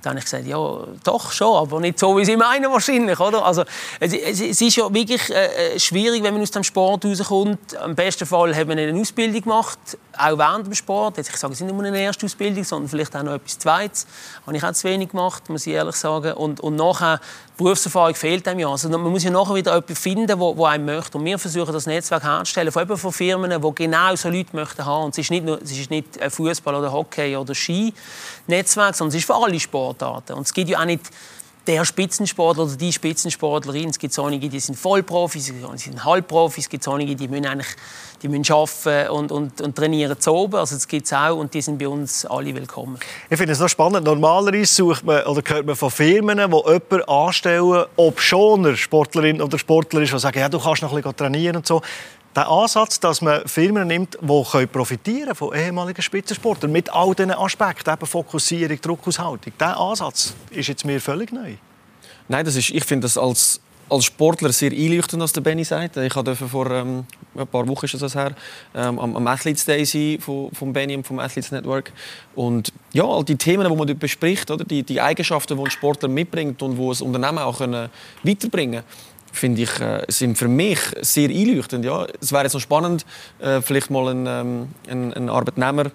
[0.01, 0.57] Dann habe ich gesagt, ja,
[1.03, 3.45] doch schon, aber nicht so, wie Sie meinen wahrscheinlich, oder?
[3.45, 3.63] Also,
[3.99, 7.73] es, es, ist ja wirklich äh, äh, schwierig, wenn man aus dem Sport rauskommt.
[7.85, 9.79] Im besten Fall hat man eine Ausbildung gemacht,
[10.17, 11.17] auch während dem Sport.
[11.17, 14.07] Ich sage, es ist nicht nur eine erste Ausbildung, sondern vielleicht auch noch etwas Zweites.
[14.45, 16.33] Habe ich auch zu wenig gemacht, muss ich ehrlich sagen.
[16.33, 17.19] Und, und nachher,
[17.60, 18.69] Berufserfahrung fehlt einem ja.
[18.69, 21.17] Also, man muss ja nachher wieder jemanden finden, wo, wo einem möchte.
[21.17, 25.06] Und wir versuchen, das Netzwerk herzustellen, von, von Firmen, die genau so Leute möchten haben.
[25.06, 29.15] Und es ist nicht, nur, es ist nicht Fußball oder Hockey oder Ski-Netzwerk, sondern es
[29.15, 30.34] ist für alle Sportarten.
[30.34, 31.02] Und es gibt ja auch nicht
[31.69, 33.89] der Spitzensportler oder die Spitzensportlerin.
[33.89, 37.67] Es gibt einige, die sind Vollprofis, es sind Halbprofis, es gibt einige, die müssen eigentlich
[38.21, 40.55] die müssen arbeiten und, und, und trainieren zu oben.
[40.55, 42.99] Also das gibt es auch und die sind bei uns alle willkommen.
[43.29, 44.05] Ich finde es noch spannend.
[44.05, 49.41] Normalerweise sucht man, oder hört man von Firmen, die jemanden anstellen, ob schon er Sportlerin
[49.41, 51.82] oder Sportler ist, die sagen, ja, du kannst noch ein bisschen trainieren und so
[52.36, 57.92] der Ansatz, dass man Firmen nimmt, die profitieren von ehemaligen Spitzensportlern mit all diesen Aspekten,
[57.92, 61.56] eben Fokussierung, Druckaushaltung, dieser Ansatz ist jetzt mir völlig neu.
[62.28, 65.98] Nein, das ist, ich finde das als, als Sportler sehr einleuchtend, was der Benny sagt.
[65.98, 68.36] Ich durfte vor ähm, ein paar Wochen ist das her,
[68.76, 71.92] ähm, am, am Athletes Day sein von, von Benny und vom Athletes Network.
[72.36, 74.63] Und ja, all die Themen, die man dort bespricht, oder?
[74.63, 77.89] Die, die Eigenschaften, die ein Sportler mitbringt und wo das Unternehmen auch können
[78.22, 81.86] weiterbringen können, finde ich, äh, sind für mich sehr einleuchtend.
[81.86, 82.06] Ja.
[82.21, 83.06] Es wäre noch spannend,
[83.39, 85.91] äh, vielleicht mal einen, ähm, einen, einen Arbeitnehmer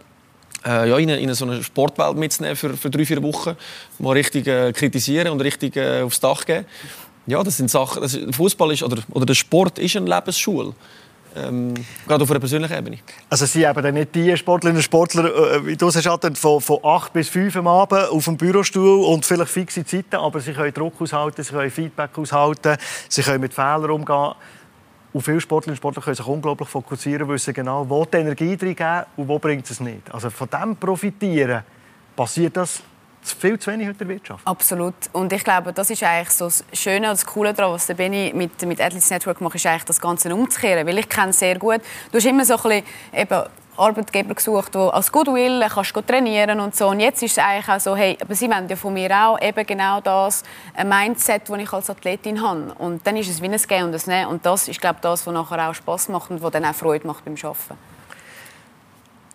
[0.65, 3.57] äh, ja, in, eine, in so eine Sportwelt mitzunehmen für, für drei, vier Wochen.
[3.99, 6.67] Mal richtig äh, kritisieren und richtig äh, aufs Dach geben.
[7.27, 8.33] Ja, das sind Sachen.
[8.33, 10.75] Fußball ist, oder, oder der Sport ist eine Lebensschule.
[11.37, 11.75] Ähm,
[12.07, 12.99] gerade auf einer persönlichen Ebene.
[13.29, 16.79] Also Sie haben dann nicht die Sportlerinnen und Sportler, äh, wie du sagst, von, von
[16.83, 20.73] 8 bis 5 am Abend auf dem Bürostuhl und vielleicht fixe Zeiten, aber sie können
[20.73, 22.77] Druck aushalten, sie können Feedback aushalten,
[23.09, 24.35] sie können mit Fehlern umgehen.
[25.13, 28.77] Und viele Sportlerinnen und Sportler können sich unglaublich fokussieren, wissen genau, wo die Energie drin
[28.77, 30.13] geben und wo bringt es nicht.
[30.13, 31.63] Also von dem profitieren,
[32.17, 32.83] passiert das
[33.33, 34.47] viel zu wenig in der Wirtschaft.
[34.47, 34.95] Absolut.
[35.13, 37.95] Und ich glaube, das ist eigentlich so das Schöne und das Coole daran, was der
[37.95, 40.87] Benny mit, mit Athletes Network macht, ist eigentlich das Ganze umzukehren.
[40.87, 41.81] Weil ich kenne es sehr gut.
[42.13, 42.85] Du hast immer so ein bisschen,
[43.15, 43.43] eben,
[43.77, 46.89] Arbeitgeber gesucht, die als Goodwill kannst du trainieren und so.
[46.89, 49.41] Und jetzt ist es eigentlich auch so, hey, aber sie wollen ja von mir auch
[49.41, 52.73] eben genau das ein Mindset, das ich als Athletin habe.
[52.79, 54.31] Und dann ist es wie ein Gehen und ein Nehmen.
[54.31, 56.75] Und das ist, glaube ich, das, was nachher auch Spass macht und was dann auch
[56.75, 57.79] Freude macht beim Arbeiten.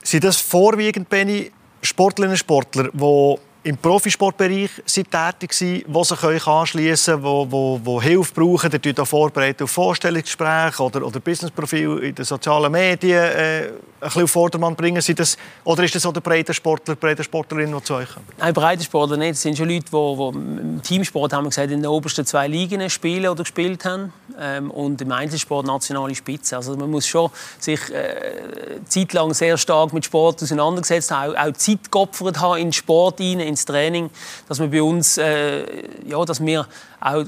[0.04, 3.36] Sind das vorwiegend, Benny, Sportlerinnen und Sportler, die
[3.70, 8.72] im Profisportbereich sind tätig sind, die sich euch anschließen können, die, die, die Hilfe brauchen.
[8.72, 14.24] Ihr tut vorbereitet auf Vorstellungsgespräche oder, oder Businessprofil in den sozialen Medien äh, ein bisschen
[14.24, 15.00] auf Vordermann bringen.
[15.02, 18.26] Sie das, oder ist das so der breite Sportler, breite Sportlerin, die zu euch kommen?
[18.40, 19.32] Nein, breite Sportler nicht.
[19.32, 22.48] Es sind schon Leute, die, die im Teamsport haben wir gesagt, in den obersten zwei
[22.48, 24.12] Ligen spielen oder gespielt haben.
[24.40, 26.56] Ähm, und im Einzelsport nationale Spitze.
[26.56, 31.54] Also man muss schon sich äh, zeitlang sehr stark mit Sport auseinandergesetzt haben, auch, auch
[31.54, 34.10] Zeit geopfert haben in Sport rein, ins Training,
[34.48, 35.66] dass wir bei uns, äh,
[36.06, 36.68] ja, dass wir
[37.02, 37.26] auch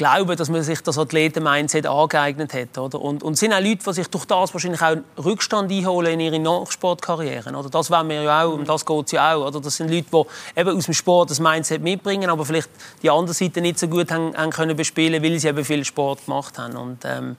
[0.00, 2.78] glauben, dass man sich das Athleten-Mindset angeeignet hat.
[2.78, 2.98] Oder?
[3.02, 6.38] Und, es sind auch Leute, die sich durch das wahrscheinlich auch Rückstand einholen in ihre
[6.38, 7.54] Nachsportkarrieren.
[7.54, 7.68] Oder?
[7.68, 9.46] Das wollen wir ja auch, um das geht es ja auch.
[9.46, 9.60] Oder?
[9.60, 12.70] Das sind Leute, die eben aus dem Sport das Mindset mitbringen, aber vielleicht
[13.02, 16.24] die andere Seite nicht so gut haben, haben können bespielen, weil sie eben viel Sport
[16.24, 16.78] gemacht haben.
[16.78, 17.36] Und, ähm,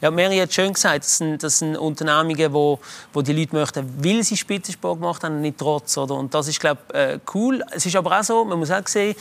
[0.00, 2.78] ja, Mary hat schön gesagt, das sind, das sind Unternehmungen, wo,
[3.12, 5.98] wo die Leute möchten, weil sie Spitzensport gemacht haben, nicht trotz.
[5.98, 6.14] Oder?
[6.14, 7.64] Und das ist, glaube ich, äh, cool.
[7.72, 9.16] Es ist aber auch so, man muss auch sehen,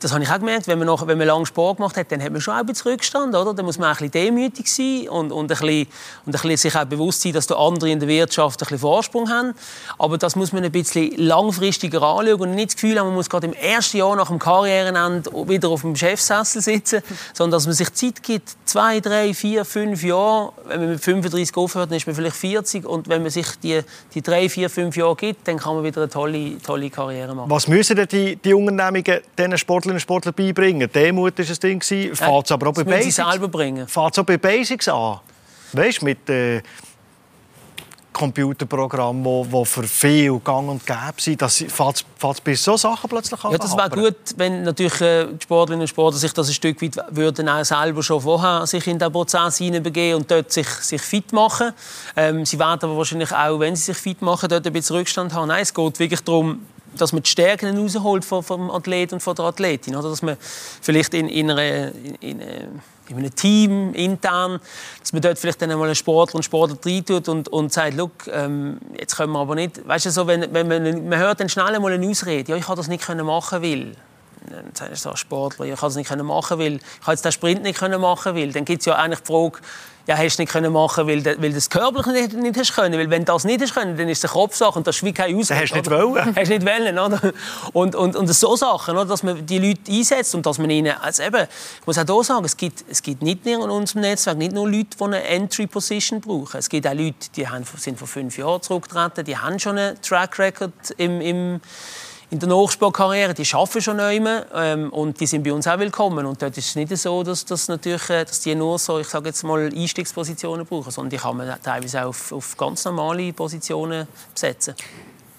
[0.00, 2.22] das habe ich auch gemerkt, wenn man, noch, wenn man lange Sport gemacht hat, dann
[2.22, 3.54] hat man schon auch ein Rückstand, oder?
[3.54, 5.86] Dann muss man auch ein bisschen demütig sein und, und, ein bisschen,
[6.26, 8.78] und ein bisschen sich auch bewusst sein, dass die andere in der Wirtschaft ein bisschen
[8.78, 9.54] Vorsprung haben.
[9.98, 13.28] Aber das muss man ein bisschen langfristiger anschauen und nicht das Gefühl haben, man muss
[13.28, 17.02] gerade im ersten Jahr nach dem Karrierenende wieder auf dem Chefsessel sitzen,
[17.32, 20.52] sondern dass man sich Zeit gibt, zwei, drei, vier, fünf Jahre.
[20.66, 23.80] Wenn man mit 35 aufhört, dann ist man vielleicht 40 und wenn man sich die,
[24.12, 27.48] die drei, vier, fünf Jahre gibt, dann kann man wieder eine tolle, tolle Karriere machen.
[27.50, 30.90] Was müssen denn die, die Unternehmungen diesen Sportlerinnen und Sportlern beibringen?
[30.92, 31.82] Demut war ein Ding.
[31.82, 33.86] Fällt es aber auch bei Basics, selber bringen.
[33.86, 35.20] Fällt auch bei Basics an?
[35.72, 36.60] Weißt du, mit äh,
[38.14, 43.44] Computerprogrammen, wo, wo für viel gang und gäbe sind, das fällt bei so Sachen plötzlich
[43.44, 43.52] an?
[43.52, 46.80] Ja, das wäre gut, wenn natürlich äh, die Sportlerinnen und Sportler sich das ein Stück
[46.80, 51.02] weit würden auch selber schon vorher sich in den Prozess hineinbegeben und dort sich, sich
[51.02, 51.72] fit machen.
[52.16, 55.34] Ähm, sie werden aber wahrscheinlich auch, wenn sie sich fit machen, dort ein bisschen Rückstand
[55.34, 55.48] haben.
[55.48, 56.64] Nein, es geht wirklich darum,
[56.96, 59.96] dass man die Stärken rausholt vom Athlet und von der Athletin.
[59.96, 60.10] Oder?
[60.10, 60.36] Dass man
[60.80, 64.60] vielleicht in, in, einer, in, in einem Team intern,
[65.00, 68.12] dass man dort vielleicht dann einmal einen Sportler und Sportler reintut und, und sagt, Look,
[68.30, 71.48] ähm, jetzt können wir aber nicht, weißt du, so, wenn, wenn man, man hört dann
[71.48, 73.92] schnell einmal eine Ausrede, ja, ich kann das nicht machen, weil.
[74.46, 77.80] Dann sagst du Sportler, ich kann das nicht machen, weil ich jetzt den Sprint nicht
[77.80, 78.52] machen, weil.
[78.52, 79.58] Dann gibt es ja eigentlich die Frage,
[80.06, 82.98] ja, hast du nicht können machen, weil, weil das körperlich nicht, nicht hast können.
[82.98, 85.12] Weil wenn das nicht hast können, dann ist es eine Kopfsache und das ist wie
[85.12, 85.62] kein Ausweg.
[85.62, 86.36] Hast du nicht wollen.
[86.36, 87.32] Hast nicht wollen, oder?
[87.72, 89.06] Und, und, und so Sachen, oder?
[89.06, 91.46] dass man die Leute einsetzt und dass man ihnen, also eben,
[91.80, 94.68] ich muss auch hier sagen, es gibt, es gibt nicht in unserem Netzwerk nicht nur
[94.68, 96.58] Leute, die eine Entry-Position brauchen.
[96.58, 100.00] Es gibt auch Leute, die haben, sind vor fünf Jahren zurückgetreten, die haben schon einen
[100.02, 101.60] Track Record im, im
[102.34, 104.16] in der Nachspielkarriere, die arbeiten schon neu
[104.54, 106.26] ähm, und die sind bei uns auch willkommen.
[106.26, 109.06] Und dort ist es nicht so, dass, dass, natürlich, äh, dass die nur so, ich
[109.06, 113.32] sage jetzt mal, Einstiegspositionen brauchen, sondern die kann man teilweise auch auf, auf ganz normale
[113.32, 114.74] Positionen besetzen.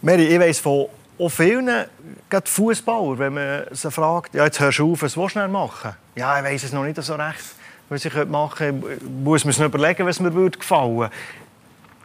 [0.01, 0.87] Mary, ich weiss von
[1.19, 1.69] auch vielen,
[2.29, 5.95] gerade Fußballer, wenn man sie fragt, ja, jetzt hörst du auf, was willst du machen?
[6.15, 7.43] Ja, ich weiss es noch nicht so recht,
[7.89, 9.05] was ich machen könnte.
[9.05, 11.11] Muss man sich überlegen, was mir gefallen würde.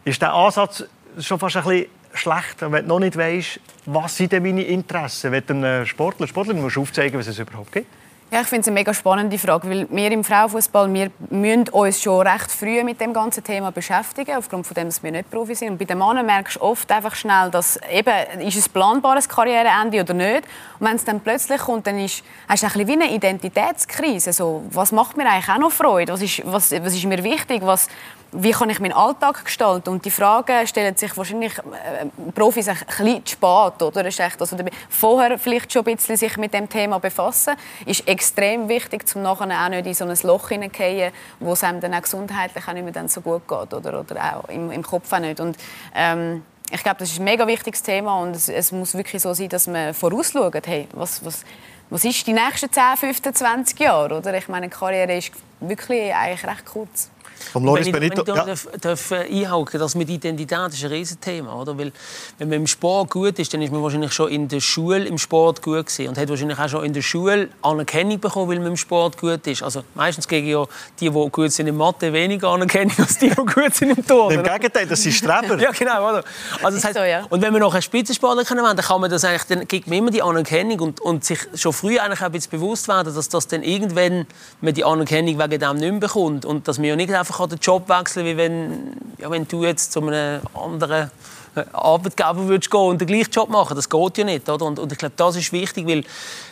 [0.05, 0.83] Ist der Ansatz
[1.21, 5.33] schon fast ein bisschen schlecht, wenn du noch nicht weißt, was sind denn meine Interessen.
[5.33, 7.87] Wenn du einem Sportler, Sportler musst du aufzeigen, was es überhaupt gibt.
[8.33, 12.01] Ja, ich finde es eine mega spannende Frage, weil wir im Frauenfußball wir müssen uns
[12.01, 15.57] schon recht früh mit dem ganzen Thema beschäftigen, aufgrund von dem, dass wir nicht Profi
[15.57, 15.71] sind.
[15.71, 20.01] Und bei den Männern merkst du oft einfach schnell, dass eben, ist es planbares Karriereende
[20.01, 20.45] oder nicht.
[20.79, 24.33] Und wenn es dann plötzlich kommt, dann ist, hast du ein wie eine Identitätskrise.
[24.33, 26.13] So, was macht mir eigentlich auch noch Freude?
[26.13, 27.63] Was ist, was, was ist mir wichtig?
[27.65, 27.89] Was,
[28.33, 29.91] wie kann ich meinen Alltag gestalten?
[29.91, 33.83] Und die Frage stellen sich wahrscheinlich äh, Profis ein bisschen zu spät.
[33.83, 34.07] Oder?
[34.07, 34.57] Ist echt, also,
[34.89, 37.55] vorher vielleicht schon ein bisschen sich mit dem Thema befassen,
[37.87, 41.81] ist extrem wichtig, um nachher auch nicht in so ein Loch hineinzugehen, wo es einem
[41.81, 44.83] dann auch gesundheitlich auch nicht mehr dann so gut geht oder, oder auch im, im
[44.83, 45.41] Kopf auch nicht.
[45.41, 45.57] Und,
[45.95, 49.35] ähm, ich glaube, das ist ein mega wichtiges Thema und es, es muss wirklich so
[49.35, 51.45] sein, dass man vorausschaut, hey, was, was,
[51.91, 54.19] was ist die nächsten 10, 15, 20 Jahre?
[54.19, 54.35] Oder?
[54.35, 57.11] Ich meine, die Karriere ist wirklich eigentlich recht kurz.
[57.53, 58.23] Vom Loris wenn Benito.
[58.23, 58.79] Ich, wenn ich darf, ja.
[58.79, 61.77] darf äh, einhaken, das mit Identität ist ein Riesenthema, oder?
[61.79, 61.93] Weil
[62.39, 65.19] wenn man im Sport gut ist, dann ist man wahrscheinlich schon in der Schule im
[65.19, 68.69] Sport gut gewesen und hat wahrscheinlich auch schon in der Schule Anerkennung bekommen, weil man
[68.69, 69.63] im Sport gut ist.
[69.63, 70.65] Also meistens kriegen ja
[71.01, 74.33] die, die gut sind in Mathe, weniger Anerkennung als die, die gut sind im Tor.
[74.33, 75.59] Im Gegenteil, das sind Streber.
[75.61, 76.25] ja, genau, oder?
[76.63, 77.25] Also das heißt, so, ja.
[77.29, 79.99] Und wenn man noch einen Spitzensportler können dann kann man das eigentlich, dann kriegt man
[79.99, 83.29] immer die Anerkennung und, und sich schon früh eigentlich auch ein bisschen bewusst werden, dass
[83.29, 84.27] das dann irgendwann
[84.61, 87.59] man die Anerkennung wegen dem nicht mehr bekommt und dass man ja nicht einfach den
[87.59, 91.11] Job wechseln wie wenn, ja, wenn du jetzt zu einem anderen
[91.57, 93.75] äh, Arbeitgeber würdest gehen und den gleichen Job machen.
[93.75, 94.49] Das geht ja nicht.
[94.49, 94.65] Oder?
[94.65, 96.05] Und, und ich glaube, das ist wichtig, weil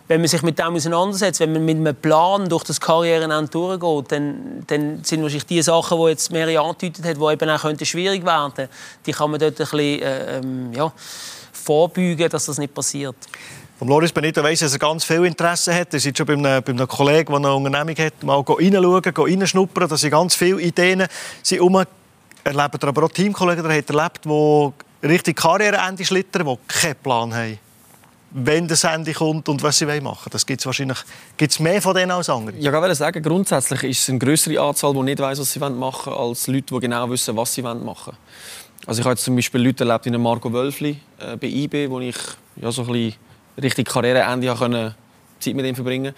[0.09, 4.13] wenn man sich mit dem auseinandersetzt, wenn man mit einem Plan durch das Karrierenende durchgeht,
[4.13, 8.25] dann, dann sind wahrscheinlich die Sachen, die jetzt Mary angedeutet hat, die eben auch schwierig
[8.25, 8.69] werden
[9.07, 10.93] die kann man dort ein bisschen äh, ähm, ja,
[11.53, 13.17] vorbeugen, dass das nicht passiert.
[13.79, 15.95] Vom Loris Benito weiss, dass er ganz viel Interesse hat.
[15.95, 19.89] Er ist schon bei einem, bei einem Kollegen, der eine Unternehmung hat, mal reinschauen, reinschnuppern.
[19.89, 21.07] Da sind ganz viele Ideen
[21.45, 21.85] sind um.
[22.43, 27.59] Erlebt aber auch Teamkollegen, die hat erlebt, die richtig Karriereende schlittern, die keinen Plan haben
[28.31, 30.17] wenn das Ende kommt und was sie machen wollen.
[30.31, 30.99] Das gibt es wahrscheinlich
[31.39, 32.59] gibt's mehr von denen als andere.
[32.59, 35.59] Ja, ich würde sagen, grundsätzlich ist es eine größere Anzahl, die nicht weiß, was sie
[35.59, 38.17] machen wollen, als Leute, die genau wissen, was sie machen wollen.
[38.87, 42.01] Also ich habe jetzt zum Beispiel Leute erlebt in Marco Wölfli äh, bei IB, wo
[42.01, 42.17] ich
[42.57, 43.15] ja, so ein bisschen
[43.63, 44.95] richtig Karriereende können
[45.41, 46.15] Zeit mit ihm verbringen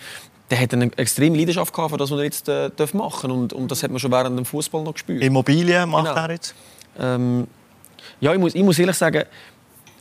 [0.50, 3.38] der hat eine extreme Leidenschaft gehabt, für das, was er jetzt äh, machen darf.
[3.38, 5.22] Und, und das hat man schon während dem Fußball noch gespürt.
[5.22, 6.16] Immobilien macht genau.
[6.16, 6.54] er jetzt?
[6.98, 7.46] Ähm,
[8.20, 9.24] ja, ich muss, ich muss ehrlich sagen,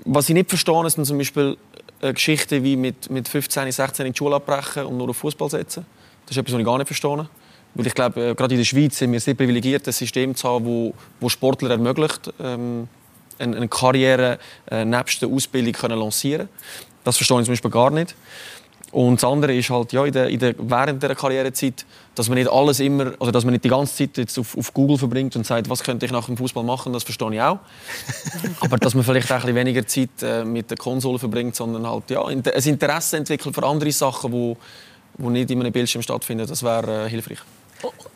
[0.05, 1.57] was ich nicht verstehe, sind zum Beispiel
[2.01, 5.49] äh, Geschichten wie mit, mit 15, 16 in die Schule abbrechen und nur auf Fußball
[5.49, 5.85] setzen.
[6.25, 7.29] Das ist etwas, was ich gar nicht verstehe.
[7.75, 10.49] Weil ich glaube, äh, gerade in der Schweiz sind wir sehr privilegiert, ein System zu
[10.49, 12.87] haben, wo, wo Sportler ermöglicht, ähm,
[13.37, 16.88] eine, eine Karriere äh, nebst der Ausbildung können lancieren können.
[17.03, 18.15] Das verstehe ich zum Beispiel gar nicht.
[18.91, 21.85] Und das andere ist halt, ja, in der, in der, während der Karrierezeit,
[22.15, 24.73] dass man nicht alles immer, also dass man nicht die ganze Zeit jetzt auf, auf
[24.73, 27.59] Google verbringt und sagt, was könnte ich nach dem Fußball machen, das verstehe ich auch.
[28.61, 31.87] Aber dass man vielleicht auch ein bisschen weniger Zeit äh, mit der Konsole verbringt, sondern
[31.87, 34.57] halt ja, ein Interesse entwickelt für andere Sachen, wo,
[35.19, 37.39] wo nicht in einem Bildschirm stattfinden, das wäre äh, hilfreich.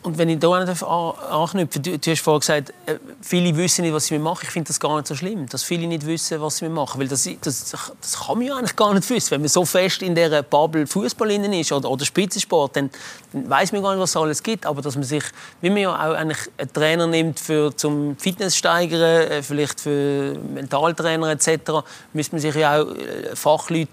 [0.02, 4.06] Und wenn ich da anknüpfe, du, du hast vorhin gesagt, äh, viele wissen nicht, was
[4.06, 4.40] sie machen.
[4.42, 7.00] Ich finde das gar nicht so schlimm, dass viele nicht wissen, was sie machen.
[7.00, 9.30] Weil das, das, das kann man ja eigentlich gar nicht wissen.
[9.30, 12.90] Wenn man so fest in dieser Bubble Fußball ist oder, oder Spitzensport, dann,
[13.32, 14.66] dann weiß man gar nicht, was es alles gibt.
[14.66, 15.24] Aber dass man sich,
[15.62, 20.34] wie man ja auch eigentlich einen Trainer nimmt für zum Fitness steigern, äh, vielleicht für
[20.52, 21.72] Mentaltrainer etc.,
[22.12, 23.88] müsste man sich ja auch äh, Fachleute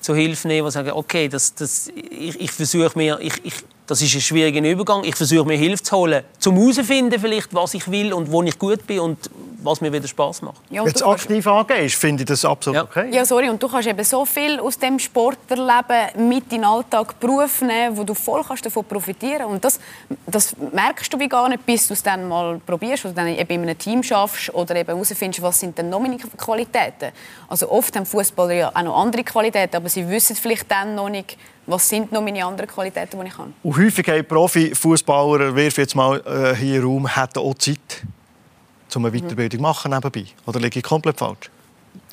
[0.00, 3.54] zur Hilfe nehmen, die sagen, okay, das, das, ich, ich versuche mir, ich, ich
[3.88, 5.02] das ist ein schwieriger Übergang.
[5.02, 8.58] Ich versuche mir Hilfe zu holen, zum herauszufinden, vielleicht, was ich will und wo ich
[8.58, 9.18] gut bin und
[9.62, 10.60] was mir wieder Spaß macht.
[10.70, 12.84] Ja, Wenn du aktiv angehst, finde ich das absolut Ja.
[12.84, 13.08] okay.
[13.12, 17.18] Ja, sorry, und du kannst eben so viel aus dem Sportlerleben mit in den Alltag
[17.18, 19.80] Beruf nehmen, wo du voll kannst davon profitieren Und das,
[20.26, 23.50] das merkst du wie gar nicht, bis du es dann mal probierst oder dann eben
[23.50, 27.12] in einem Team schaffst oder eben herausfindest, was sind denn noch meine Qualitäten.
[27.48, 31.08] Also oft haben Fußballer ja auch noch andere Qualitäten, aber sie wissen vielleicht dann noch
[31.08, 33.52] nicht, was sind noch meine anderen Qualitäten, die ich habe.
[33.62, 38.02] Und häufig haben Profifußballer, wirf jetzt mal äh, hier Raum, hätten auch Zeit,
[38.96, 40.24] um eine Weiterbildung zu machen nebenbei.
[40.46, 41.50] Oder liege ich komplett falsch?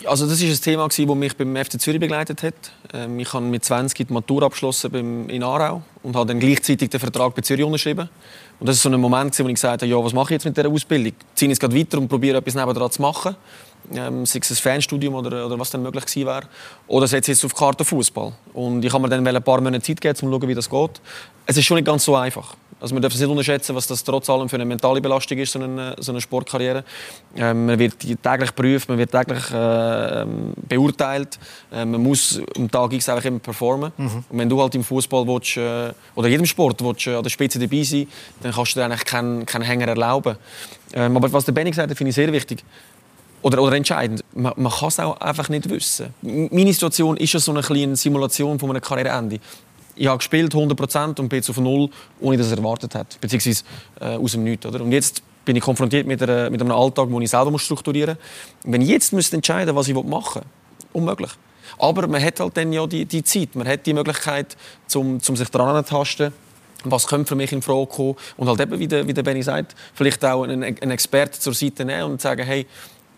[0.04, 2.54] Also das ist ein Thema, das mich beim FC Zürich begleitet hat.
[2.94, 7.00] Ähm, Ich habe mit 20 die Matur abgeschlossen in Aarau und habe dann gleichzeitig den
[7.00, 8.10] Vertrag bei Zürich unterschrieben.
[8.60, 10.46] Und das ist so ein Moment, wo ich gesagt habe, ja, was mache ich jetzt
[10.46, 11.14] mit dieser Ausbildung?
[11.34, 13.36] Ziehe ich es gerade weiter und probiere etwas nebenan zu machen?
[13.94, 16.44] Ähm, sei es ein Fernstudium oder, oder was dann möglich gewesen wäre.
[16.88, 18.34] Oder setze ich jetzt auf die Karte Fußball.
[18.54, 20.70] Und ich habe mir dann ein paar Monate Zeit gegeben, um zu schauen, wie das
[20.70, 21.02] geht.
[21.46, 22.56] Es ist schon nicht ganz so einfach.
[22.86, 25.54] Also man darf es nicht unterschätzen, was das trotz allem für eine mentale Belastung ist,
[25.54, 26.84] so eine, so eine Sportkarriere.
[27.36, 31.40] Ähm, man wird täglich geprüft, man wird täglich äh, ähm, beurteilt.
[31.72, 33.92] Äh, man muss am Tag X einfach immer performen.
[33.98, 37.32] Und wenn du halt im Fußball willst, äh, oder jedem Sport willst, äh, an der
[37.32, 38.08] Spitze dabei sein
[38.44, 40.36] dann kannst du dir eigentlich keinen, keinen Hänger erlauben.
[40.94, 42.64] Ähm, aber was der Benny gesagt hat, finde ich sehr wichtig
[43.46, 44.24] oder, oder entscheidend.
[44.34, 46.14] Man, man kann es auch einfach nicht wissen.
[46.24, 49.40] Meine Situation ist ja so eine kleine Simulation von einem Karriereende.
[49.96, 51.90] Ich habe gespielt 100% und bin jetzt auf Null,
[52.20, 53.18] ohne dass ich es erwartet hätte.
[53.20, 53.64] Beziehungsweise
[54.00, 54.66] äh, aus dem Nichts.
[54.66, 54.82] Oder?
[54.82, 58.18] Und jetzt bin ich konfrontiert mit, einer, mit einem Alltag, den ich selber muss strukturieren
[58.18, 58.74] muss.
[58.74, 60.50] Wenn ich jetzt müsste entscheiden was ich machen will,
[60.94, 61.32] unmöglich.
[61.78, 63.56] Aber man hat halt dann ja die, die Zeit.
[63.56, 64.56] Man hat die Möglichkeit,
[64.88, 66.34] zum, zum sich daran zu tasten
[66.88, 69.42] was könnte für mich in Frage kommen und halt eben, wie der, wie der Benny
[69.42, 72.68] sagt, vielleicht auch einen, einen Experten zur Seite nehmen und sagen, hey,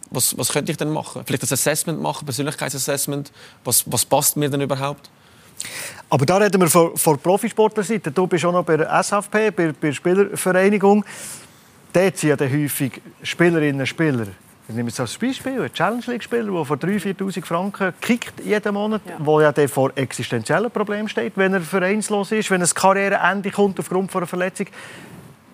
[0.09, 1.23] was, was könnte ich denn machen?
[1.25, 3.31] Vielleicht ein Assessment machen, Persönlichkeitsassessment.
[3.65, 5.09] Was, was passt mir denn überhaupt?
[6.09, 8.11] Aber da reden wir von, von Profisportlerseite.
[8.11, 11.03] Du bist auch noch bei der SVP, bei, bei der Spielervereinigung.
[11.93, 14.27] Dort sind ja häufig Spielerinnen und Spieler.
[14.69, 18.73] Ich nehme jetzt als Beispiel einen Challenge League-Spieler, der vor 3'000, 4'000 Franken kickt jeden
[18.73, 19.15] Monat, Ja.
[19.19, 23.79] wo ja dann vor existenziellen Problemen steht, wenn er vereinslos ist, wenn ein Karriereende kommt
[23.79, 24.67] aufgrund von einer Verletzung.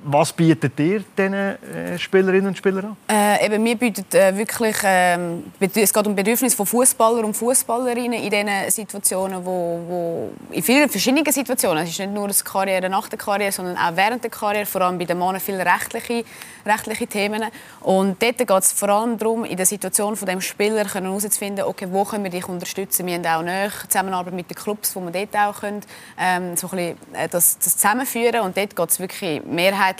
[0.05, 2.97] Was bietet ihr diesen äh, Spielerinnen und Spielern an?
[3.07, 8.21] Äh, eben, wir bieten äh, wirklich, bedü- es geht um Bedürfnisse von Fußballer und Fußballerinnen
[8.21, 11.83] in diesen Situationen, wo, wo in vielen verschiedenen Situationen.
[11.83, 14.81] Es ist nicht nur eine Karriere nach der Karriere, sondern auch während der Karriere, vor
[14.81, 16.25] allem bei den Männern viele rechtliche,
[16.65, 17.43] rechtliche Themen.
[17.79, 21.87] Und dort geht es vor allem darum, in der Situation von dem Spieler herauszufinden, okay,
[21.89, 23.05] wo können wir dich unterstützen.
[23.05, 25.81] Wir haben auch näher Zusammenarbeit mit den Clubs, wo wir dort auch können,
[26.19, 28.41] ähm, so ein bisschen, äh, das, das zusammenführen.
[28.41, 29.41] Und dort geht es wirklich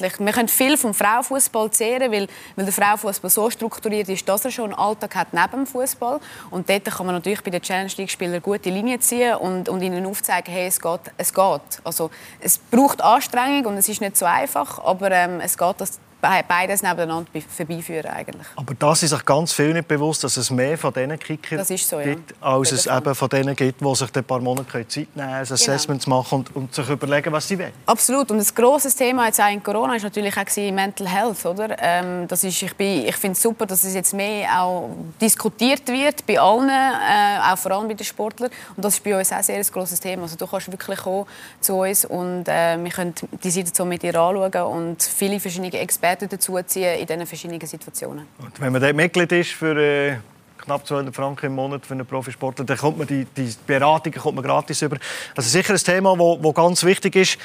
[0.02, 0.20] mehrheitlich.
[0.20, 4.52] Wir können viel vom Frauenfußball zehren, weil, weil der Frauenfußball so strukturiert ist, dass er
[4.52, 6.20] schon einen Alltag hat neben dem Fußball.
[6.50, 10.06] Und dort kann man natürlich bei den Challenge League-Spielern gute Linien ziehen und, und ihnen
[10.06, 11.62] aufzeigen, hey, es geht, es geht.
[11.84, 16.00] Also es braucht Anstrengung und es ist nicht so einfach, aber ähm, es geht, dass
[16.48, 18.48] beides nebeneinander be- vorbeiführen eigentlich.
[18.56, 22.00] Aber das ist sich ganz viel nicht bewusst, dass es mehr von diesen Kickern so,
[22.00, 22.06] ja.
[22.06, 25.34] gibt, als es eben von denen gibt, die sich ein paar Monate Zeit nehmen können,
[25.34, 27.74] ein Assessment zu machen und, und sich überlegen, was sie wollen.
[27.86, 28.32] Absolut.
[28.32, 31.76] Und ein grosses Thema jetzt auch in Corona ist natürlich auch Mental Health, oder?
[31.80, 35.88] Ähm, das ist, ich bin, ich finde es super, dass es jetzt mehr auch diskutiert
[35.88, 38.50] wird bei allen, äh, auch vor allem bei den Sportlern.
[38.76, 40.24] Und das ist bei uns auch sehr ein grosses Thema.
[40.24, 41.26] Also du kannst wirklich kommen
[41.60, 43.14] zu uns und äh, wir können
[43.44, 48.28] die Situation mit dir anschauen und viele verschiedene Experten dazuziehen in diesen verschiedenen Situationen.
[48.40, 50.18] Und wenn man dort Mitglied ist für äh,
[50.58, 54.36] knapp 200 Franken im Monat für einen Profisportler, dann kommt man die, die Beratungen kommt
[54.36, 54.98] man gratis über.
[55.36, 57.38] Also sicher ein Thema, wo ganz wichtig ist,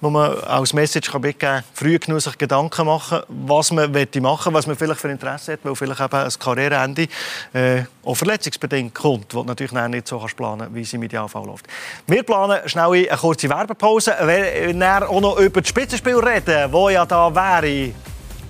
[0.00, 4.54] wo man als Message kann mitgeben kann, früh sich Gedanken machen, was man möchte machen
[4.54, 7.08] was man vielleicht für Interesse hat, weil vielleicht eben ein Karriereende
[7.52, 11.66] äh, auch verletzungsbedingt kommt, du natürlich nicht so kannst planen wie es im Idealfall läuft.
[12.06, 16.88] Wir planen schnell eine kurze Werbepause, wir dann auch noch über das Spitzenspiel reden, wo
[16.88, 17.92] ja da wäre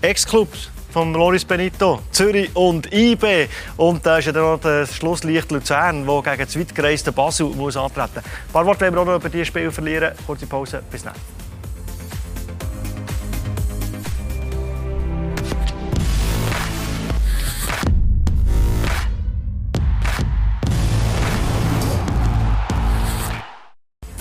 [0.00, 3.46] Ex-Clubs von Loris Benito, Zürich und IB.
[3.76, 7.76] Und da ist ja dann noch das Schlusslicht Luzern, das gegen das weitgereiste Basel muss
[7.76, 8.24] antreten muss.
[8.24, 10.12] Ein paar Worte wollen wir auch noch über dieses Spiel verlieren.
[10.26, 11.14] Kurze Pause, bis dann.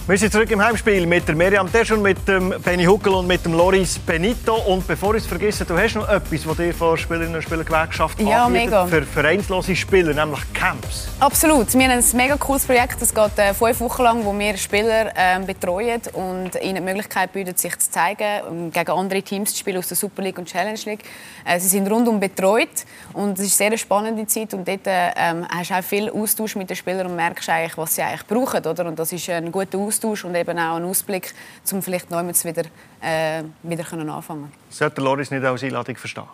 [0.07, 3.43] Wir sind zurück im Heimspiel mit der Miriam Teschun, mit dem Benny Huckel und mit
[3.43, 4.55] dem Loris Benito.
[4.55, 8.17] Und bevor ich es vergesse, du hast noch etwas, das dir von Spielerinnen und Spielergewerkschaft
[8.21, 8.87] Ja, anbietet mega.
[8.87, 11.09] für vereinslose Spieler, nämlich Camps.
[11.19, 11.73] Absolut.
[11.73, 13.01] Wir haben ein mega cooles Projekt.
[13.01, 17.33] Es geht äh, fünf Wochen lang, wo wir Spieler ähm, betreuen und ihnen die Möglichkeit
[17.33, 20.45] bieten, sich zu zeigen, ähm, gegen andere Teams zu spielen aus der Super League und
[20.47, 21.03] Challenge League.
[21.43, 22.69] Äh, sie sind rundum betreut
[23.11, 26.55] und es ist eine sehr spannende Zeit und dort ähm, hast du auch viel Austausch
[26.55, 28.65] mit den Spielern und merkst eigentlich, was sie eigentlich brauchen.
[28.65, 28.85] Oder?
[28.85, 31.33] Und das ist ein guter Austausch und eben auch ein Ausblick,
[31.71, 32.63] um vielleicht neu wieder,
[33.01, 36.25] äh, wieder können anfangen Sollte Loris nicht als Einladung verstehen?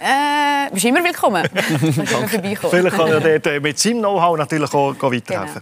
[0.00, 1.46] Äh, bist immer willkommen.
[2.70, 5.60] Vielleicht kann er dort äh, mit seinem Know-how natürlich auch, weiterhelfen.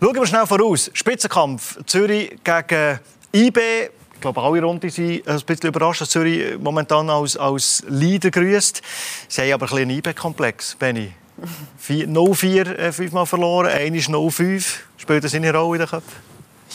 [0.00, 0.90] Schauen wir schnell voraus.
[0.94, 3.00] Spitzenkampf Zürich gegen
[3.32, 3.60] IB.
[4.14, 8.80] Ich glaube, alle Runden sind ein bisschen überrascht, dass Zürich momentan als, als Leader grüßt.
[9.28, 11.12] Sie haben aber ein bisschen einen IB-Komplex, Benny.
[11.88, 14.64] 0-4 äh, fünfmal verloren, 1 0-5.
[14.96, 16.12] Spielt das in der Rolle in den Köpfen?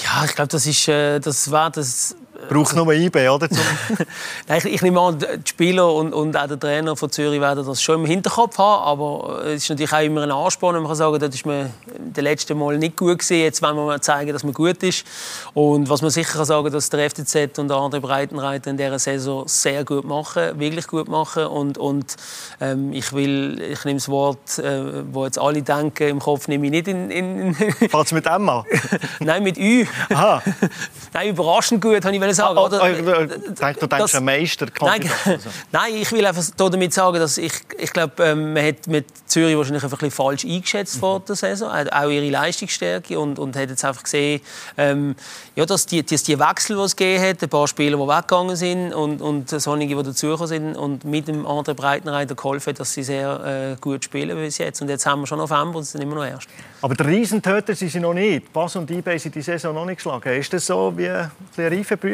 [0.04, 2.16] Ja, ich glaube, das äh, das war das
[2.50, 3.50] Braucht nur IB, oder?
[3.50, 3.60] Zum
[4.48, 7.66] Nein, ich, ich nehme an, die Spieler und, und auch der Trainer von Zürich werden
[7.66, 10.90] das schon im Hinterkopf haben, aber es ist natürlich auch immer ein Ansporn, wenn man
[10.90, 11.72] kann sagen, das ist man
[12.14, 13.38] das letzte Mal nicht gut gewesen.
[13.38, 15.06] Jetzt wollen wir mal zeigen, dass man gut ist.
[15.54, 19.00] Und was man sicher kann sagen, dass der FCZ und der andere Breitenreiter in dieser
[19.00, 21.46] Saison sehr gut machen, wirklich gut machen.
[21.46, 22.16] Und, und
[22.60, 26.66] ähm, ich will, ich nehme das Wort, äh, wo jetzt alle denken, im Kopf nehme
[26.66, 27.12] ich nicht in.
[27.12, 28.66] in Fährt's mit Emma?
[29.20, 29.86] Nein, mit Ü.
[30.10, 30.42] Aha.
[31.14, 32.58] Nein, überraschend gut, habe ich wollen sagen.
[32.58, 32.82] Oh, oder?
[32.84, 34.68] oh, ich denke, du denkst an Meister.
[34.82, 35.10] Nein,
[35.72, 39.56] nein, ich will einfach damit sagen, dass ich, ich glaube, ähm, man hat mit Zürich
[39.56, 43.70] wahrscheinlich einfach ein bisschen falsch eingeschätzt vor der Saison, auch ihre Leistungsstärke und, und hat
[43.70, 44.42] jetzt einfach gesehen,
[44.78, 45.16] ähm,
[45.56, 48.56] ja, dass die, dass die Wechsel, die es gegeben hat, ein paar Spieler, die weggegangen
[48.56, 53.04] sind und, und solche, die dazugekommen sind und mit dem anderen Breitenreiter geholfen dass sie
[53.04, 54.82] sehr äh, gut spielen bis jetzt.
[54.82, 56.48] Und jetzt haben wir schon November und sind immer noch erst.
[56.82, 58.52] Aber der Riesentöter sind sie noch nicht.
[58.52, 60.34] Pass und IB sind die Saison noch nicht geschlagen.
[60.34, 61.32] Ist das so wie eine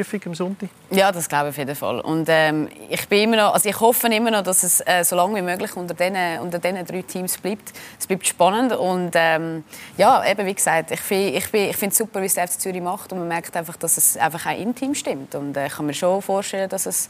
[0.07, 0.69] Reifeprüfung am Sonntag?
[0.89, 1.99] Ja, das glaube ich auf jeden Fall.
[1.99, 5.15] Und ähm, ich, bin immer noch, also ich hoffe immer noch, dass es äh, so
[5.15, 7.73] lange wie möglich unter diesen, unter drei Teams bleibt.
[7.99, 9.63] Es bleibt spannend und ähm,
[9.97, 12.81] ja, eben wie gesagt, ich, ich, ich finde es super, wie es der FC Zürich
[12.81, 15.35] macht und man merkt einfach, dass es einfach auch im Team stimmt.
[15.35, 17.09] Und äh, kann mir schon vorstellen, dass es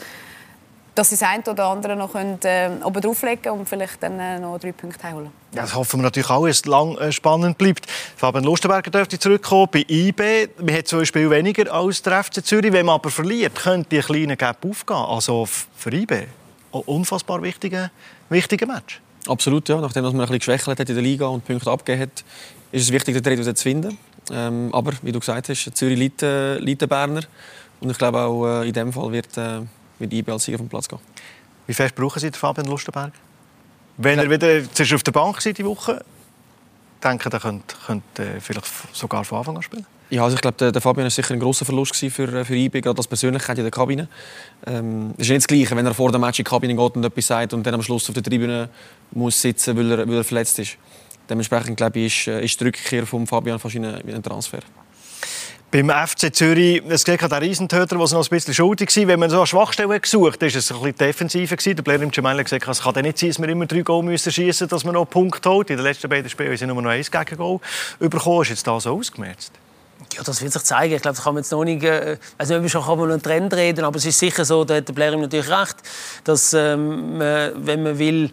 [0.98, 4.40] dass sie das eine oder andere noch können, äh, oben drauflegen und vielleicht dann äh,
[4.40, 5.32] noch drei Punkte heimholen.
[5.54, 7.86] Ja, das hoffen wir natürlich auch, dass es lang äh, spannend bleibt.
[8.16, 10.50] Fabian Lustenberger dürfte zurückkommen bei IB.
[10.60, 12.72] Man hat zwei Spiele weniger als der FC Zürich.
[12.72, 14.98] Wenn man aber verliert, könnte die kleine Gap aufgehen.
[14.98, 16.28] Also für IB
[16.74, 17.92] ein unfassbar wichtiger,
[18.30, 19.02] wichtiger Match.
[19.28, 19.80] Absolut, ja.
[19.80, 22.24] Nachdem dass man ein bisschen geschwächelt hat in der Liga und Punkte abgegeben hat,
[22.72, 23.98] ist es wichtig, den Dreh zu finden.
[24.32, 27.22] Ähm, aber wie du gesagt hast, Zürich liegt, äh, liegt Berner.
[27.80, 29.62] Und ich glaube auch äh, in dem Fall wird, äh,
[30.00, 31.00] wird IB als Sieger vom Platz gehen.
[31.66, 33.12] Wie fest brauchen Sie den Fabian Lustenberger?
[33.98, 36.04] Wenn er wieder zuerst auf der Bank war, die Woche,
[37.04, 39.86] denke er könnte, könnte äh, vielleicht sogar von Anfang an spielen.
[40.10, 42.80] Ja, also ich glaube, der, Fabian war sicher ein grosser Verlust für, äh, für IB,
[42.82, 44.08] gerade als Persönlichkeit in der Kabine.
[44.66, 46.96] Ähm, es ist nicht das Gleiche, wenn er vor dem Match in die Kabine geht
[46.96, 48.70] und etwas sagt und dann am Schluss auf der Tribüne
[49.12, 50.78] muss sitzen, weil er, weil er verletzt ist.
[51.30, 54.60] Dementsprechend glaube ich, ist, äh, ist die Rückkehr von Fabian wie ein Transfer.
[55.70, 59.08] Beim FC Zürich, es geht der Riesentöter, der noch ein bisschen schuldig war.
[59.08, 61.56] Wenn man so eine Schwachstelle gesucht hat, war es ein bisschen defensiver.
[61.58, 64.32] Der Blair im Gemeinde gesagt, es kann nicht sein, dass wir immer drei Goal müssen
[64.32, 65.70] schießen müssen, dass man noch einen Punkt holt.
[65.70, 67.60] In den letzten beiden Spielen sie nur noch ein Gegengol
[68.00, 68.44] bekommen.
[68.44, 69.52] Ist jetzt da so ausgemerzt?
[70.16, 70.96] Ja, das wird sich zeigen.
[70.96, 73.22] Ich glaube, da kann man jetzt noch nicht, äh, also nicht, schon kann man einen
[73.22, 75.76] Trend reden, aber es ist sicher so, da hat der Blair natürlich recht,
[76.24, 78.32] dass ähm, wenn man will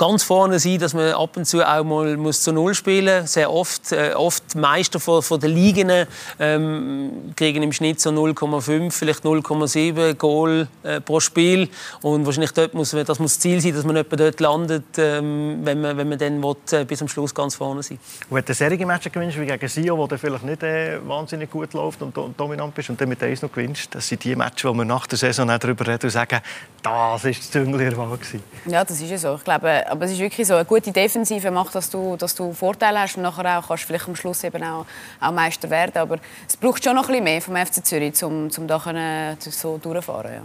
[0.00, 3.34] ganz vorne sein, dass man ab und zu auch mal muss zu Null spielen muss.
[3.34, 6.06] Sehr oft, äh, oft Meister von, von den Ligen
[6.38, 11.68] ähm, kriegen im Schnitt so 0,5, vielleicht 0,7 Goal äh, pro Spiel.
[12.00, 15.60] Und wahrscheinlich dort muss, das muss das Ziel sein, dass man etwa dort landet, ähm,
[15.64, 17.98] wenn, man, wenn man dann will, äh, bis zum Schluss ganz vorne sein
[18.30, 21.50] Und wenn du Serie Matches gewinnst, wie gegen Sio, wo der vielleicht nicht äh, wahnsinnig
[21.50, 24.34] gut läuft und do dominant bist und dann mit 1 noch gewinnst, das sind die
[24.34, 26.40] Matches, wo wir nach der Saison auch darüber reden und sagen,
[26.82, 28.16] das war das Züngli der Wahl.
[28.16, 28.42] gewesen.
[28.64, 29.34] Ja, das ist ja so.
[29.34, 32.52] Ich glaube, aber es ist wirklich so, eine gute Defensive macht, dass du, dass du
[32.52, 34.86] Vorteile hast und nachher auch kannst vielleicht am Schluss eben auch,
[35.20, 35.98] auch Meister werden.
[35.98, 36.18] Aber
[36.48, 39.78] es braucht schon noch ein bisschen mehr vom FC Zürich, um, um da können, so
[39.78, 40.32] durchzufahren.
[40.32, 40.42] Ja.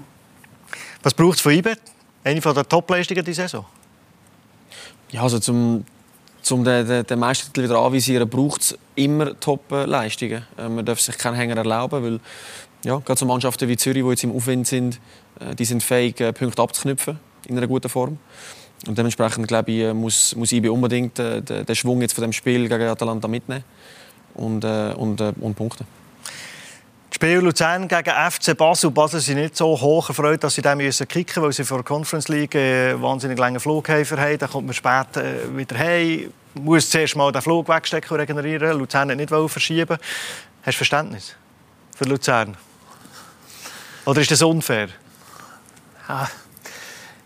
[1.04, 1.76] Was braucht es von IBE?
[2.24, 3.66] Eine der Top-Leistungen dieser Saison?
[5.12, 5.86] Ja, also zum,
[6.42, 10.46] zum den, den, den Meistertitel wieder anvisieren, braucht es immer Top-Leistungen.
[10.58, 12.20] Äh, man darf sich keinen Hänger erlauben, weil
[12.84, 15.00] ja, gerade so Mannschaften wie Zürich, die jetzt im Aufwind sind,
[15.40, 18.18] äh, die sind fähig, äh, Punkte abzuknüpfen in einer guten Form.
[18.88, 22.22] Und dementsprechend glaube ich, äh, muss, muss IB unbedingt äh, den, den Schwung jetzt von
[22.22, 23.64] dem Spiel gegen Atalanta mitnehmen
[24.36, 25.88] und, äh, und, äh, und punkten.
[27.10, 28.92] Das Spiel Luzern gegen FC Basel.
[28.92, 31.86] Basel sind nicht so hoch erfreut, dass sie dem müssen kicken, weil sie vor der
[31.86, 34.38] Conference League äh, wahnsinnig lange Flughäfer haben.
[34.38, 38.78] Dann kommt man spät äh, wieder heim, muss zuerst mal den Flug wegstecken und regenerieren.
[38.78, 39.98] Luzern hat nicht wollen verschieben.
[40.62, 41.36] Hast du Verständnis
[41.96, 42.58] für Luzern?
[44.06, 44.90] Oder ist das unfair?
[46.08, 46.30] Ja,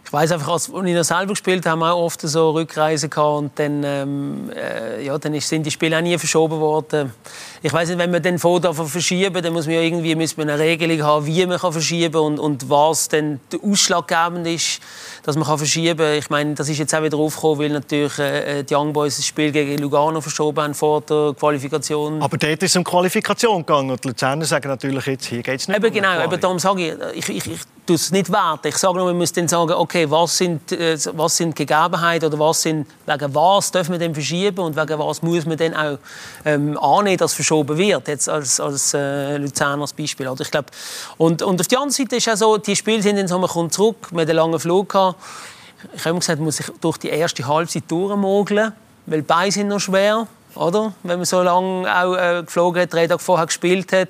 [0.10, 3.12] ich weiß einfach, als ich noch selber gespielt habe, haben wir auch oft so Rückreisen
[3.12, 7.14] gehabt und dann, ähm, äh, ja, dann sind die Spiele auch nie verschoben worden.
[7.62, 10.49] Ich weiß nicht, wenn man den Foto verschieben, dann muss man ja irgendwie muss man
[10.49, 14.80] eine Regelung haben, wie man kann verschieben und und was dann der ausschlaggebend ist,
[15.26, 16.14] dass man kann verschieben.
[16.18, 19.28] Ich meine, das ist jetzt auch wieder aufgekommen, weil natürlich äh, die Young Boys das
[19.28, 22.20] Spiel gegen Lugano verschoben haben vor der Qualifikation.
[22.24, 25.60] Aber dort ist es um Qualifikation gegangen und die Luzerner sagen natürlich jetzt, hier geht
[25.60, 28.32] es nicht Eben um genau, eben darum sage ich, ich, ich, ich tue es nicht
[28.32, 28.68] werten.
[28.68, 32.25] Ich sage nur, wir müssen dann sagen, okay, okay, was sind, äh, was sind Gegebenheiten
[32.25, 35.73] oder was sind, wegen was dürfen wir denn verschieben und wegen was muss man dann
[35.73, 35.97] auch
[36.45, 40.27] ähm, annehmen, dass verschoben wird, jetzt als, als äh, Luzerner als Beispiel.
[40.27, 40.41] Oder?
[40.41, 40.65] Ich glaub,
[41.17, 43.49] und, und auf der anderen Seite ist auch so, die Spiele sind dann so, man
[43.49, 45.19] kommt zurück, man hat einen langen Flug gehabt.
[45.93, 48.73] Ich habe gesagt, man muss sich durch die erste Halbzeit durchmogeln,
[49.05, 50.93] weil beide sind noch schwer oder?
[51.03, 54.09] Wenn man so lange auch äh, geflogen hat, drei Tage vorher gespielt hat,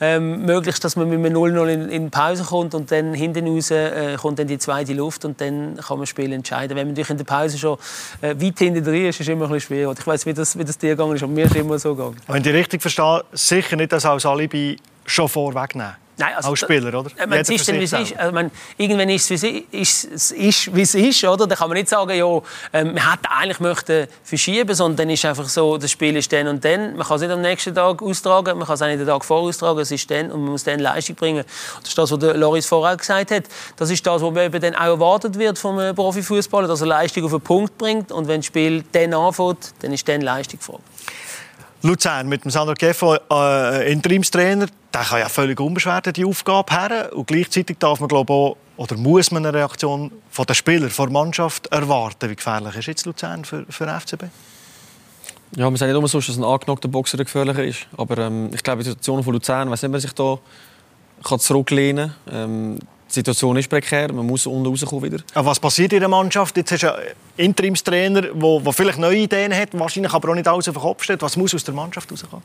[0.00, 3.70] ähm, möglichst, dass man mit einem 0-0 in, in Pause kommt und dann hinten raus
[3.70, 6.76] äh, kommt dann die zweite Luft und dann kann man das Spiel entscheiden.
[6.76, 7.78] Wenn man natürlich in der Pause schon
[8.20, 9.92] äh, weit hinten drin ist, ist es immer ein bisschen schwer.
[9.98, 12.16] Ich weiß, wie das, wie das dir gegangen ist, aber mir ist immer so gegangen.
[12.26, 16.01] Wenn ich richtig verstehe, sicher nicht das Alibi schon vorwegnehmen.
[16.22, 17.10] Nein, also, als Spieler, oder?
[17.26, 18.16] Man, es ist wie es ist.
[18.16, 21.48] Also, man, irgendwann ist es, wie es ist, ist, wie es ist, oder?
[21.48, 22.40] Da kann man nicht sagen, ja,
[22.72, 26.46] ähm, man hätte eigentlich möchte verschieben, sondern dann ist einfach so, das Spiel ist dann
[26.46, 26.94] und dann.
[26.96, 29.24] Man kann es nicht am nächsten Tag austragen, man kann es auch nicht den Tag
[29.24, 31.44] vorher austragen, es ist dann und man muss dann Leistung bringen.
[31.80, 33.44] Das ist das, was Loris vorher gesagt hat.
[33.76, 37.32] Das ist das, was eben dann auch erwartet wird vom Profifußballer, dass er Leistung auf
[37.32, 40.78] den Punkt bringt und wenn das Spiel dann anfängt, dann ist dann Leistung vor.
[41.82, 47.10] Luzern mit dem Sandro Geffo, äh, Interimstrainer, der kann ja völlig unbeschwert die Aufgabe her.
[47.12, 51.06] Und gleichzeitig darf man, glaube auch, oder muss man eine Reaktion von den Spielern, von
[51.06, 52.30] der Mannschaft erwarten.
[52.30, 54.24] Wie gefährlich ist jetzt Luzern für, für FCB?
[55.56, 57.86] Ja, wir sagen nicht immer so, dass ein angeknockter Boxer gefährlicher ist.
[57.96, 60.38] Aber ähm, ich glaube, die Situation von Luzern, weiß nicht, man sich da
[61.22, 62.34] kann zurücklehnen kann.
[62.34, 62.78] Ähm,
[63.12, 65.22] die Situation ist prekär, man muss unten rauskommen wieder.
[65.34, 66.56] Aber was passiert in der Mannschaft?
[66.56, 67.04] Jetzt hast du einen
[67.36, 71.20] Interimstrainer, der vielleicht neue Ideen hat, wahrscheinlich aber auch nicht alles auf den Kopf steht.
[71.22, 72.44] Was muss aus der Mannschaft rauskommen?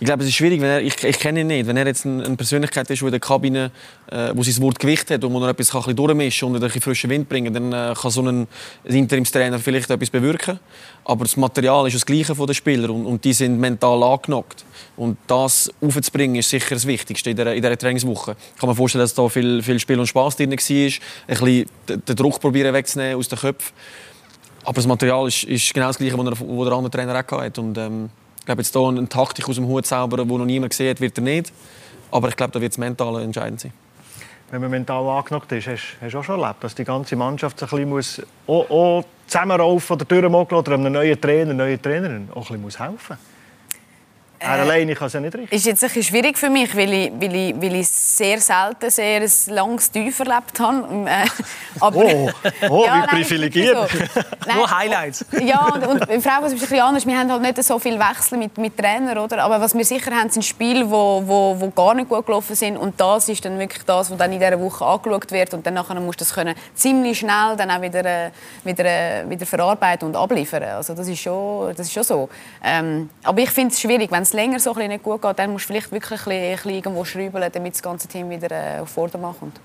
[0.00, 1.66] Ich glaube, es ist schwierig, wenn er, ich, ich kenne ihn nicht.
[1.66, 3.70] Wenn er jetzt eine Persönlichkeit ist, die in der Kabine,
[4.10, 7.10] äh, wo sein Wort Gewicht hat und wo er etwas ein bisschen und ein frischen
[7.10, 8.46] Wind bringen dann äh, kann so ein
[8.84, 10.60] Interimstrainer vielleicht etwas bewirken.
[11.04, 14.64] Aber das Material ist das Gleiche von den Spielern und, und die sind mental angenockt.
[14.96, 18.36] Und das aufzubringen ist sicher das Wichtigste in dieser, in dieser Trainingswoche.
[18.54, 20.56] Ich kann mir vorstellen, dass da viel, viel Spiel und Spaß drin war.
[20.56, 20.92] Ein
[21.26, 23.72] bisschen den Druck probieren wegzunehmen aus den Köpfen.
[24.64, 27.60] Aber das Material ist, ist genau das Gleiche, was der, der andere Trainer auch hatte.
[27.60, 28.10] Und, ähm,
[28.48, 31.22] glaube, jetzt hier eine Taktik aus dem Hut zaubern, die noch niemand hat, wird er
[31.24, 31.52] nicht.
[32.10, 33.72] Aber ich glaube, da wird es mental entscheidend sein.
[34.50, 37.70] Wenn man mental angenockt ist, hast, du auch schon erlebt, dass die ganze Mannschaft sich
[37.70, 42.88] ein bisschen muss, zusammenraufen oder durchmogeln oder einem neuen Trainer, neue Trainerin auch ein bisschen
[42.88, 43.37] helfen muss.
[44.40, 45.52] Er äh, alleine kann es ja nicht richtig.
[45.52, 48.90] Ist jetzt ein bisschen schwierig für mich, weil ich, weil ich, weil ich sehr selten
[48.90, 51.08] sehr ein langes Tief erlebt habe.
[51.08, 51.26] Äh,
[51.80, 52.30] aber, oh,
[52.70, 53.78] oh ja, wie privilegiert.
[54.48, 54.54] So.
[54.54, 55.26] Nur Highlights.
[55.42, 57.06] Ja, und, und im Frauenfußball ist ein bisschen anders.
[57.06, 59.42] Wir haben halt nicht so viel Wechsel mit, mit Trainern, oder?
[59.42, 62.54] Aber was wir sicher haben, sind Spiele, die wo, wo, wo gar nicht gut gelaufen
[62.56, 62.76] sind.
[62.76, 65.54] Und das ist dann wirklich das, was dann in dieser Woche angeschaut wird.
[65.54, 68.30] Und dann nachher musst du das können ziemlich schnell dann auch wieder, äh,
[68.64, 70.62] wieder, äh, wieder verarbeiten und abliefern.
[70.62, 72.28] Also das ist schon, das ist schon so.
[72.64, 75.64] Ähm, aber ich finde es schwierig, wenn es länger so nicht gut geht, dann musst
[75.64, 79.34] du vielleicht wirklich ein bisschen, irgendwo schrauben, damit das ganze Team wieder äh, auf Vordermann
[79.38, 79.58] kommt.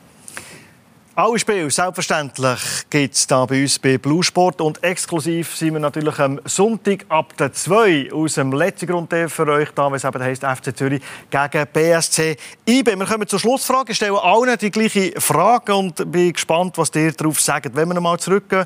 [1.16, 2.59] Alle Spiele, selbstverständlich,
[2.89, 4.61] gibt es hier bei uns bei Blue Sport.
[4.61, 9.47] Und exklusiv sind wir natürlich am Sonntag ab der 2 aus dem letzten Grund für
[9.47, 12.36] euch da, was eben heisst FC Zürich gegen BSC
[12.68, 12.97] IB.
[12.97, 13.91] Wir kommen zur Schlussfrage.
[13.91, 17.76] Ich stelle allen die gleiche Frage und bin gespannt, was ihr darauf sagt.
[17.76, 18.66] Wenn wir nochmal zurückgehen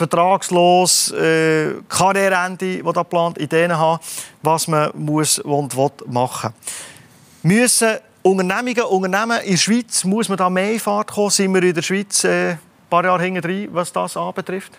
[0.00, 4.00] vertragslos, äh, Karriereende, das da geplant, Ideen haben,
[4.42, 6.54] was man muss und will machen
[7.42, 11.30] Müssen Unternehmungen, Unternehmen in der Schweiz, muss man da mehr in Fahrt kommen?
[11.30, 14.72] Sind wir in der Schweiz äh, ein paar Jahre hinten drin, was das anbetrifft?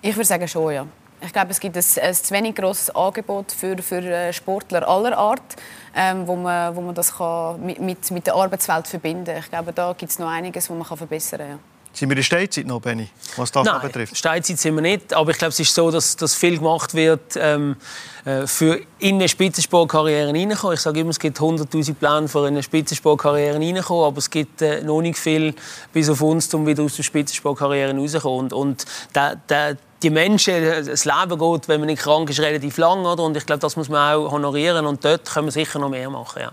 [0.00, 0.86] Ich würde sagen schon, ja.
[1.20, 5.18] Ich glaube, es gibt ein, ein zu wenig grosses Angebot für, für äh, Sportler aller
[5.18, 5.56] Art,
[5.94, 9.38] ähm, wo, man, wo man das kann mit, mit, mit der Arbeitswelt verbinden kann.
[9.38, 11.48] Ich glaube, da gibt es noch einiges, was man verbessern kann.
[11.48, 11.58] Ja.
[11.92, 14.16] Sind wir in Steinzeit noch, Benny, was das Nein, betrifft?
[14.16, 17.36] Steinzeit sind wir nicht, aber ich glaube, es ist so, dass, dass viel gemacht wird,
[17.36, 17.76] ähm,
[18.24, 20.74] äh, für in eine Spitzensportkarriere reinkommen.
[20.74, 24.82] Ich sage immer, es gibt 100'000 Pläne für eine Spitzensportkarriere reinkommen, aber es gibt äh,
[24.82, 25.54] noch nicht viel
[25.92, 28.38] bis auf uns, um wieder aus der Spitzensportkarriere rauszukommen.
[28.38, 28.84] Und, und
[29.14, 30.54] der, der, die Menschen,
[30.86, 33.04] das Leben geht, wenn man nicht krank ist, relativ lang.
[33.04, 33.24] Oder?
[33.24, 36.10] Und ich glaube, das muss man auch honorieren und dort können wir sicher noch mehr
[36.10, 36.42] machen.
[36.42, 36.52] Ja.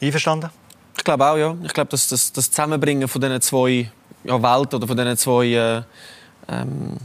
[0.00, 0.50] Einverstanden?
[0.96, 1.56] Ich glaube auch, ja.
[1.62, 3.90] Ich glaube, dass das, das Zusammenbringen von diesen zwei
[4.24, 5.82] ja, Welt oder von diesen zwei äh,
[6.48, 6.96] ähm,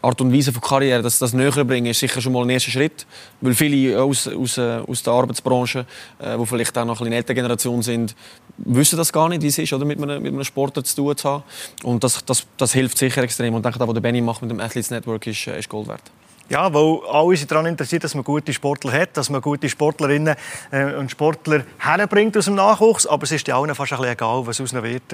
[0.00, 2.70] Art und Weise von Karriere, dass das näher bringen, ist sicher schon mal ein erster
[2.70, 3.04] Schritt.
[3.40, 5.86] Weil viele aus, aus, äh, aus der Arbeitsbranche,
[6.20, 8.14] äh, die vielleicht auch noch ein ältere Generation sind,
[8.58, 11.16] wissen das gar nicht, wie es ist, oder, mit, einem, mit einem Sportler zu tun
[11.16, 11.42] zu haben.
[11.82, 13.54] Und das, das, das hilft sicher extrem.
[13.54, 15.68] Und ich denke, das, was der Benny macht mit dem Athletes Network, ist, äh, ist
[15.68, 16.02] Gold wert.
[16.48, 20.36] Ja, weil alle sind daran interessiert, dass man gute Sportler hat, dass man gute Sportlerinnen
[20.70, 23.06] äh, und Sportler herbringt aus dem Nachwuchs.
[23.06, 25.12] Aber es ist ja allen fast ein bisschen egal, was aus ihnen wird.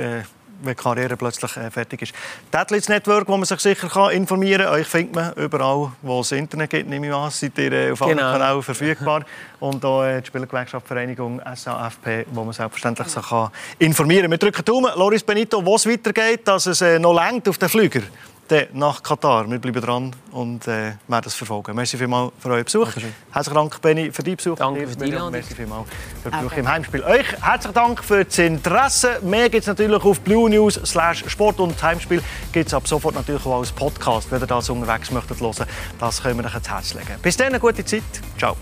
[0.62, 2.12] Wenn die Karriere plötzlich äh, fertig ist.
[2.50, 4.74] Das Network, wo man sich sicher kann informieren kann.
[4.74, 7.30] Euch findet man überall, wo es Internet gibt, nehme ich an.
[7.30, 8.32] Seid ihr äh, auf allen Genau.
[8.32, 9.24] Kanälen verfügbar.
[9.60, 14.30] Und auch äh, die Spielergewerkschaftsvereinigung SAFP, wo man selbstverständlich sich kann informieren kann.
[14.32, 17.68] Wir drücken Daumen, Loris Benito, wo es weitergeht, dass es äh, noch längt auf den
[17.68, 18.02] Flüger
[18.48, 19.48] dann nach Katar.
[19.50, 21.74] Wir bleiben dran und äh, werden es verfolgen.
[21.76, 22.88] Merci vielmals für euren Besuch.
[23.30, 24.56] Herzlichen Dank, Benny, für deinen Besuch.
[24.56, 25.30] Danke für die Einladung.
[25.32, 25.88] Merci vielmals
[26.22, 26.60] für den Besuch Okay.
[26.60, 27.02] im Heimspiel.
[27.04, 29.20] Euch herzlichen Dank für das Interesse.
[29.22, 32.22] Mehr gibt es natürlich auf Blue News slash Sport und Heimspiel
[32.52, 35.66] gibt es ab sofort natürlich auch als Podcast, wenn ihr das unterwegs möchtet hören.
[35.98, 37.16] Das können wir euch ans Herz legen.
[37.22, 38.02] Bis dann, eine gute Zeit.
[38.38, 38.56] Ciao.